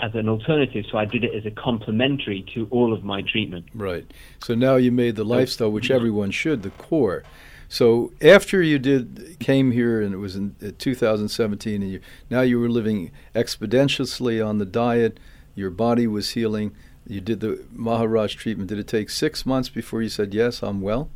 as 0.00 0.14
an 0.14 0.28
alternative, 0.28 0.84
so 0.90 0.98
I 0.98 1.04
did 1.04 1.24
it 1.24 1.34
as 1.34 1.44
a 1.44 1.50
complementary 1.50 2.46
to 2.54 2.68
all 2.70 2.92
of 2.92 3.02
my 3.04 3.22
treatment. 3.22 3.66
Right. 3.74 4.10
So 4.40 4.54
now 4.54 4.76
you 4.76 4.92
made 4.92 5.16
the 5.16 5.24
lifestyle, 5.24 5.72
which 5.72 5.90
everyone 5.90 6.30
should, 6.30 6.62
the 6.62 6.70
core. 6.70 7.24
So 7.68 8.12
after 8.22 8.62
you 8.62 8.78
did 8.78 9.36
came 9.38 9.72
here, 9.72 10.00
and 10.00 10.14
it 10.14 10.18
was 10.18 10.36
in 10.36 10.56
uh, 10.64 10.70
2017, 10.78 11.82
and 11.82 11.92
you 11.92 12.00
now 12.30 12.40
you 12.40 12.58
were 12.58 12.70
living 12.70 13.10
exponentially 13.34 14.44
on 14.44 14.58
the 14.58 14.64
diet. 14.64 15.20
Your 15.54 15.70
body 15.70 16.06
was 16.06 16.30
healing. 16.30 16.74
You 17.06 17.20
did 17.20 17.40
the 17.40 17.64
Maharaj 17.72 18.36
treatment. 18.36 18.68
Did 18.68 18.78
it 18.78 18.88
take 18.88 19.10
six 19.10 19.44
months 19.44 19.68
before 19.68 20.02
you 20.02 20.08
said 20.08 20.32
yes, 20.32 20.62
I'm 20.62 20.80
well? 20.80 21.10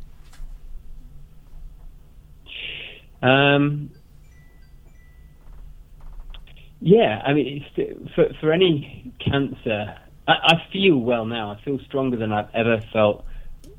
Um, 3.21 3.91
yeah, 6.81 7.21
I 7.25 7.33
mean, 7.33 7.65
for 8.13 8.27
for 8.39 8.51
any 8.51 9.11
cancer, 9.19 9.95
I, 10.27 10.33
I 10.33 10.67
feel 10.71 10.97
well 10.97 11.25
now. 11.25 11.51
I 11.51 11.61
feel 11.63 11.79
stronger 11.85 12.17
than 12.17 12.31
I've 12.31 12.49
ever 12.53 12.81
felt 12.91 13.25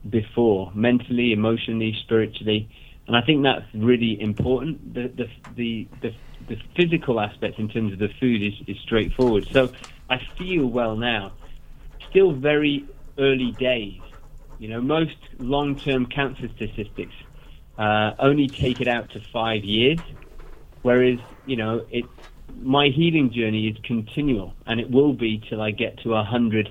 before, 0.09 0.71
mentally, 0.75 1.33
emotionally, 1.33 1.97
spiritually, 2.05 2.69
and 3.07 3.17
I 3.17 3.23
think 3.23 3.43
that's 3.43 3.67
really 3.75 4.21
important. 4.21 4.95
The 4.95 5.09
the 5.09 5.29
the 5.55 5.89
the, 6.03 6.15
the 6.49 6.57
physical 6.77 7.21
aspect 7.21 7.59
in 7.59 7.69
terms 7.69 7.93
of 7.93 7.99
the 7.99 8.09
food 8.21 8.43
is, 8.43 8.55
is 8.67 8.77
straightforward. 8.83 9.47
So 9.53 9.73
I 10.09 10.21
feel 10.39 10.67
well 10.67 10.97
now. 10.97 11.33
Still 12.11 12.33
very 12.33 12.87
early 13.19 13.53
days. 13.53 14.03
You 14.59 14.69
know, 14.69 14.81
most 14.81 15.17
long-term 15.39 16.07
cancer 16.07 16.49
statistics 16.57 17.15
uh, 17.77 18.13
only 18.19 18.49
take 18.49 18.81
it 18.81 18.89
out 18.89 19.11
to 19.11 19.21
five 19.33 19.65
years, 19.65 19.99
whereas 20.83 21.19
you 21.45 21.57
know 21.57 21.85
it. 21.91 22.07
My 22.57 22.89
healing 22.89 23.33
journey 23.33 23.67
is 23.69 23.77
continual, 23.85 24.55
and 24.67 24.79
it 24.79 24.91
will 24.91 25.13
be 25.13 25.43
till 25.49 25.61
I 25.61 25.73
get 25.73 25.99
to 26.05 26.15
a 26.15 26.23
hundred, 26.23 26.69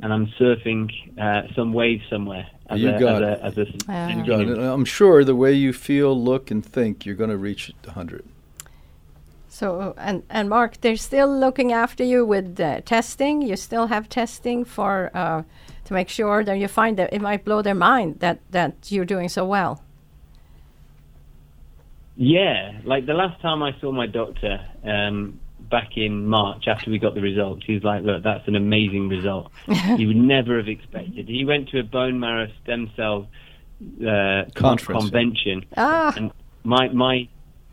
and 0.00 0.12
I'm 0.12 0.28
surfing 0.38 0.90
uh, 1.18 1.52
some 1.56 1.72
wave 1.72 2.02
somewhere. 2.08 2.46
As 2.66 2.80
You 2.80 2.94
a, 2.94 2.98
got 2.98 3.22
as 3.22 3.38
it. 3.38 3.40
A, 3.40 3.44
as 3.44 3.58
a 3.58 3.66
Yeah. 3.88 4.16
You 4.16 4.26
got 4.26 4.40
it. 4.40 4.58
I'm 4.58 4.84
sure 4.84 5.24
the 5.24 5.34
way 5.34 5.52
you 5.52 5.72
feel, 5.72 6.18
look, 6.18 6.50
and 6.50 6.64
think, 6.64 7.04
you're 7.04 7.14
going 7.14 7.30
to 7.30 7.36
reach 7.36 7.72
100. 7.84 8.24
So 9.54 9.94
and 9.96 10.24
and 10.30 10.48
Mark, 10.48 10.80
they're 10.80 10.96
still 10.96 11.28
looking 11.28 11.72
after 11.72 12.02
you 12.02 12.26
with 12.26 12.58
uh, 12.58 12.80
testing. 12.80 13.40
You 13.40 13.54
still 13.54 13.86
have 13.86 14.08
testing 14.08 14.64
for 14.64 15.12
uh, 15.14 15.44
to 15.84 15.94
make 15.94 16.08
sure 16.08 16.42
that 16.42 16.58
you 16.58 16.66
find 16.66 16.96
that 16.96 17.12
it 17.12 17.20
might 17.20 17.44
blow 17.44 17.62
their 17.62 17.76
mind 17.76 18.18
that 18.18 18.40
that 18.50 18.74
you're 18.90 19.04
doing 19.04 19.28
so 19.28 19.44
well. 19.46 19.80
Yeah, 22.16 22.80
like 22.84 23.06
the 23.06 23.14
last 23.14 23.40
time 23.42 23.62
I 23.62 23.78
saw 23.80 23.92
my 23.92 24.08
doctor 24.08 24.58
um, 24.82 25.38
back 25.74 25.96
in 25.96 26.26
March 26.28 26.68
after 26.68 26.88
we 26.88 27.00
got 27.00 27.14
the 27.16 27.20
results, 27.20 27.64
he 27.66 27.74
was 27.74 27.82
like, 27.82 28.04
"Look, 28.04 28.22
that's 28.22 28.46
an 28.46 28.54
amazing 28.54 29.08
result. 29.08 29.50
you 29.98 30.06
would 30.06 30.22
never 30.34 30.56
have 30.58 30.68
expected." 30.68 31.26
He 31.28 31.44
went 31.44 31.68
to 31.70 31.80
a 31.80 31.82
bone 31.82 32.20
marrow 32.20 32.46
stem 32.62 32.92
cell 32.94 33.26
uh, 34.00 34.44
Conference. 34.54 35.00
convention, 35.00 35.64
Ah, 35.76 36.12
and 36.16 36.30
my 36.62 36.84
my 36.90 37.28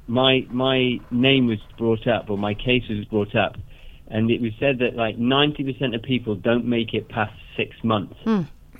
my 0.07 0.47
my 0.49 0.99
name 1.11 1.45
was 1.45 1.59
brought 1.77 2.07
up, 2.07 2.23
or 2.31 2.37
my 2.39 2.55
case 2.55 2.85
was 2.89 3.05
brought 3.05 3.35
up, 3.35 3.55
and 4.07 4.31
it 4.31 4.41
was 4.41 4.53
said 4.59 4.79
that 4.79 4.95
like 4.95 5.15
ninety 5.19 5.63
percent 5.63 5.93
of 5.93 6.01
people 6.01 6.33
don't 6.33 6.65
make 6.65 6.95
it 6.95 7.07
past 7.07 7.35
six 7.55 7.69
months. 7.83 8.17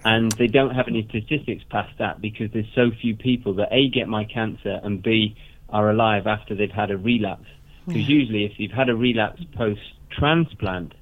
And 0.04 0.32
they 0.32 0.48
don't 0.48 0.74
have 0.74 0.88
any 0.88 1.04
statistics 1.10 1.64
past 1.70 1.94
that 2.00 2.22
because 2.22 2.50
there's 2.54 2.74
so 2.74 2.90
few 2.90 3.16
people 3.16 3.54
that 3.60 3.70
A 3.72 3.88
get 3.88 4.08
my 4.08 4.24
cancer 4.24 4.80
and 4.84 4.94
B 5.00 5.36
are 5.70 5.92
alive 5.92 6.26
after 6.26 6.56
they've 6.56 6.72
had 6.72 6.90
a 6.90 6.98
relapse. 6.98 7.46
Because 7.88 8.08
usually 8.08 8.46
if 8.46 8.60
you've 8.60 8.72
had 8.72 8.90
a 8.90 8.96
relapse 8.96 9.44
post 9.56 9.82
transplant, 10.12 10.94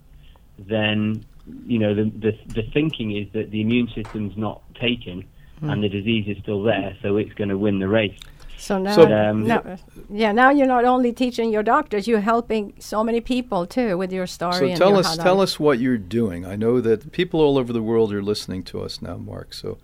then 0.58 1.26
you 1.66 1.80
know, 1.80 1.96
the, 1.96 2.04
the 2.04 2.38
the 2.54 2.64
thinking 2.74 3.16
is 3.16 3.28
that 3.34 3.50
the 3.52 3.62
immune 3.62 3.88
system's 3.96 4.38
not 4.38 4.62
taken, 4.76 5.26
and 5.62 5.84
the 5.84 5.90
disease 5.90 6.26
is 6.28 6.38
still 6.44 6.64
there, 6.64 6.96
so 7.02 7.18
it's 7.18 7.34
going 7.34 7.50
to 7.50 7.58
win 7.58 7.80
the 7.80 7.88
race. 7.88 8.18
So 8.58 8.78
now, 8.78 8.94
So- 8.96 9.04
Um, 9.12 9.48
now- 9.48 9.78
yeah, 10.12 10.32
now 10.32 10.50
you're 10.52 10.68
not 10.68 10.86
only 10.86 11.12
teaching 11.14 11.52
your 11.52 11.64
doctors, 11.64 12.08
you're 12.08 12.20
helping 12.22 12.74
so 12.80 13.04
many 13.04 13.20
people 13.22 13.66
too 13.66 13.98
with 13.98 14.12
your 14.14 14.28
story. 14.28 14.54
So 14.54 14.66
and 14.68 14.78
tell 14.78 14.98
us, 14.98 15.18
how 15.18 15.24
tell 15.24 15.42
us 15.42 15.60
what 15.60 15.80
you're 15.80 15.98
doing. 15.98 16.46
I 16.46 16.56
know 16.56 16.80
that 16.82 17.12
people 17.12 17.40
all 17.42 17.58
over 17.58 17.74
the 17.74 17.82
world 17.82 18.14
are 18.14 18.22
listening 18.22 18.64
to 18.66 18.82
us 18.82 19.02
now, 19.02 19.18
Mark. 19.18 19.54
So, 19.54 19.78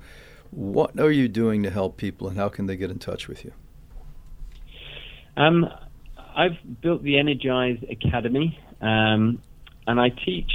what 0.51 0.99
are 0.99 1.11
you 1.11 1.27
doing 1.27 1.63
to 1.63 1.69
help 1.69 1.97
people, 1.97 2.27
and 2.27 2.37
how 2.37 2.49
can 2.49 2.67
they 2.67 2.75
get 2.77 2.91
in 2.91 2.99
touch 2.99 3.27
with 3.27 3.43
you? 3.43 3.53
Um, 5.37 5.67
I've 6.35 6.81
built 6.81 7.01
the 7.03 7.17
Energise 7.17 7.79
Academy, 7.89 8.59
um, 8.81 9.41
and 9.87 9.99
I 9.99 10.09
teach 10.09 10.51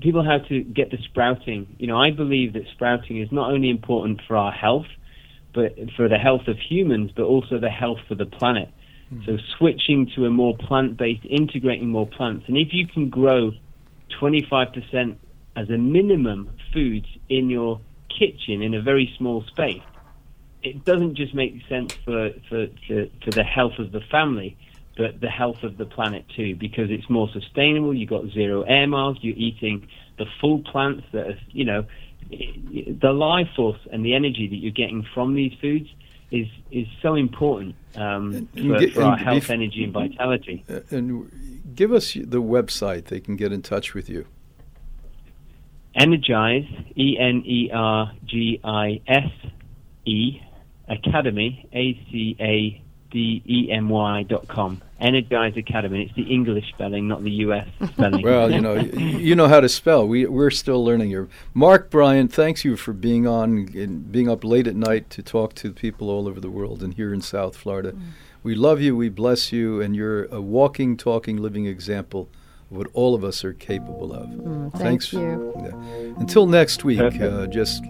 people 0.00 0.24
how 0.24 0.38
to 0.48 0.62
get 0.62 0.90
the 0.90 0.98
sprouting. 1.04 1.76
You 1.78 1.86
know, 1.86 1.96
I 1.96 2.10
believe 2.10 2.54
that 2.54 2.62
sprouting 2.72 3.20
is 3.20 3.30
not 3.30 3.52
only 3.52 3.70
important 3.70 4.20
for 4.26 4.36
our 4.36 4.52
health, 4.52 4.86
but 5.54 5.74
for 5.96 6.08
the 6.08 6.18
health 6.18 6.48
of 6.48 6.56
humans, 6.58 7.12
but 7.14 7.24
also 7.24 7.58
the 7.58 7.70
health 7.70 7.98
for 8.08 8.14
the 8.14 8.26
planet. 8.26 8.68
So 9.26 9.38
switching 9.58 10.08
to 10.14 10.26
a 10.26 10.30
more 10.30 10.56
plant-based, 10.56 11.24
integrating 11.24 11.88
more 11.88 12.06
plants, 12.06 12.44
and 12.46 12.56
if 12.56 12.68
you 12.72 12.86
can 12.86 13.10
grow 13.10 13.50
25% 14.20 15.16
as 15.56 15.68
a 15.68 15.76
minimum 15.76 16.48
foods 16.72 17.06
in 17.28 17.50
your 17.50 17.80
kitchen 18.08 18.62
in 18.62 18.72
a 18.74 18.80
very 18.80 19.12
small 19.18 19.42
space, 19.48 19.82
it 20.62 20.84
doesn't 20.84 21.16
just 21.16 21.34
make 21.34 21.54
sense 21.68 21.92
for, 22.04 22.30
for, 22.48 22.68
for, 22.86 23.06
for 23.24 23.30
the 23.32 23.42
health 23.42 23.80
of 23.80 23.90
the 23.90 24.00
family, 24.12 24.56
but 25.00 25.18
the 25.20 25.30
health 25.30 25.62
of 25.62 25.78
the 25.78 25.86
planet 25.86 26.26
too, 26.36 26.54
because 26.56 26.90
it's 26.90 27.08
more 27.08 27.28
sustainable. 27.32 27.94
You've 27.94 28.10
got 28.10 28.26
zero 28.26 28.62
air 28.62 28.86
miles. 28.86 29.16
You're 29.22 29.36
eating 29.36 29.88
the 30.18 30.26
full 30.40 30.58
plants 30.60 31.04
that 31.12 31.26
are, 31.26 31.38
you 31.52 31.64
know, 31.64 31.86
the 32.28 33.12
life 33.12 33.48
force 33.56 33.78
and 33.90 34.04
the 34.04 34.14
energy 34.14 34.46
that 34.46 34.56
you're 34.56 34.72
getting 34.72 35.02
from 35.14 35.34
these 35.34 35.52
foods 35.60 35.88
is 36.30 36.46
is 36.70 36.86
so 37.00 37.14
important 37.14 37.74
um, 37.96 38.46
for, 38.54 38.78
get- 38.78 38.92
for 38.92 39.02
our 39.02 39.16
health, 39.16 39.44
bef- 39.44 39.50
energy, 39.50 39.84
and 39.84 39.92
vitality. 39.94 40.64
Uh, 40.68 40.80
and 40.90 41.72
give 41.74 41.92
us 41.94 42.12
the 42.12 42.42
website 42.42 43.06
they 43.06 43.20
can 43.20 43.36
get 43.36 43.52
in 43.52 43.62
touch 43.62 43.94
with 43.94 44.10
you. 44.10 44.26
Energise, 45.94 46.68
E 46.96 47.16
N 47.18 47.42
E 47.46 47.70
R 47.72 48.12
G 48.26 48.60
I 48.62 49.00
S 49.08 49.30
E, 50.04 50.40
Academy, 50.88 51.66
A 51.72 51.94
C 52.10 52.36
A 52.38 52.79
D 53.10 53.42
E 53.46 53.70
M 53.70 53.88
Y 53.88 54.22
dot 54.24 54.48
com. 54.48 54.80
Energise 55.00 55.56
Academy. 55.56 56.04
It's 56.04 56.14
the 56.14 56.22
English 56.22 56.68
spelling, 56.68 57.08
not 57.08 57.22
the 57.22 57.30
US 57.30 57.66
spelling. 57.92 58.22
Well, 58.22 58.50
you 58.50 58.60
know, 58.60 58.74
you 58.74 59.34
know 59.34 59.48
how 59.48 59.60
to 59.60 59.68
spell. 59.68 60.06
We 60.06 60.26
we're 60.26 60.50
still 60.50 60.84
learning 60.84 61.08
here. 61.10 61.28
Mark 61.54 61.90
Bryan, 61.90 62.28
thanks 62.28 62.64
you 62.64 62.76
for 62.76 62.92
being 62.92 63.26
on 63.26 63.70
and 63.74 64.10
being 64.12 64.28
up 64.28 64.44
late 64.44 64.66
at 64.66 64.76
night 64.76 65.10
to 65.10 65.22
talk 65.22 65.54
to 65.56 65.72
people 65.72 66.10
all 66.10 66.28
over 66.28 66.40
the 66.40 66.50
world 66.50 66.82
and 66.82 66.94
here 66.94 67.12
in 67.14 67.20
South 67.20 67.56
Florida. 67.56 67.94
We 68.42 68.54
love 68.54 68.80
you. 68.80 68.96
We 68.96 69.10
bless 69.10 69.52
you, 69.52 69.80
and 69.82 69.94
you're 69.94 70.24
a 70.26 70.40
walking, 70.40 70.96
talking, 70.96 71.36
living 71.36 71.66
example 71.66 72.28
of 72.70 72.76
what 72.76 72.86
all 72.94 73.14
of 73.14 73.22
us 73.22 73.44
are 73.44 73.52
capable 73.52 74.12
of. 74.14 74.28
Mm, 74.28 74.70
thank 74.72 74.82
Thanks. 74.82 75.12
you. 75.12 75.52
Yeah. 75.62 76.20
Until 76.20 76.46
next 76.46 76.84
week, 76.84 77.00
uh, 77.00 77.46
just 77.48 77.84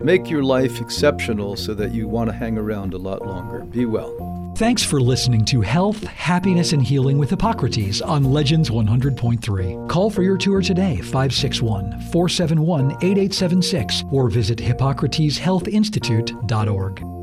make 0.00 0.28
your 0.28 0.42
life 0.42 0.80
exceptional 0.80 1.54
so 1.56 1.72
that 1.74 1.92
you 1.92 2.08
want 2.08 2.30
to 2.30 2.36
hang 2.36 2.58
around 2.58 2.94
a 2.94 2.98
lot 2.98 3.24
longer. 3.24 3.60
Be 3.60 3.86
well. 3.86 4.40
Thanks 4.56 4.82
for 4.82 5.00
listening 5.00 5.44
to 5.46 5.62
Health, 5.62 6.04
Happiness, 6.04 6.74
and 6.74 6.82
Healing 6.82 7.16
with 7.16 7.30
Hippocrates 7.30 8.02
on 8.02 8.24
Legends 8.24 8.68
100.3. 8.68 9.88
Call 9.88 10.10
for 10.10 10.22
your 10.22 10.36
tour 10.36 10.60
today, 10.60 10.96
561 10.96 11.92
471 12.12 12.90
8876, 13.00 14.04
or 14.10 14.28
visit 14.28 14.58
hippocrateshealthinstitute.org. 14.58 17.19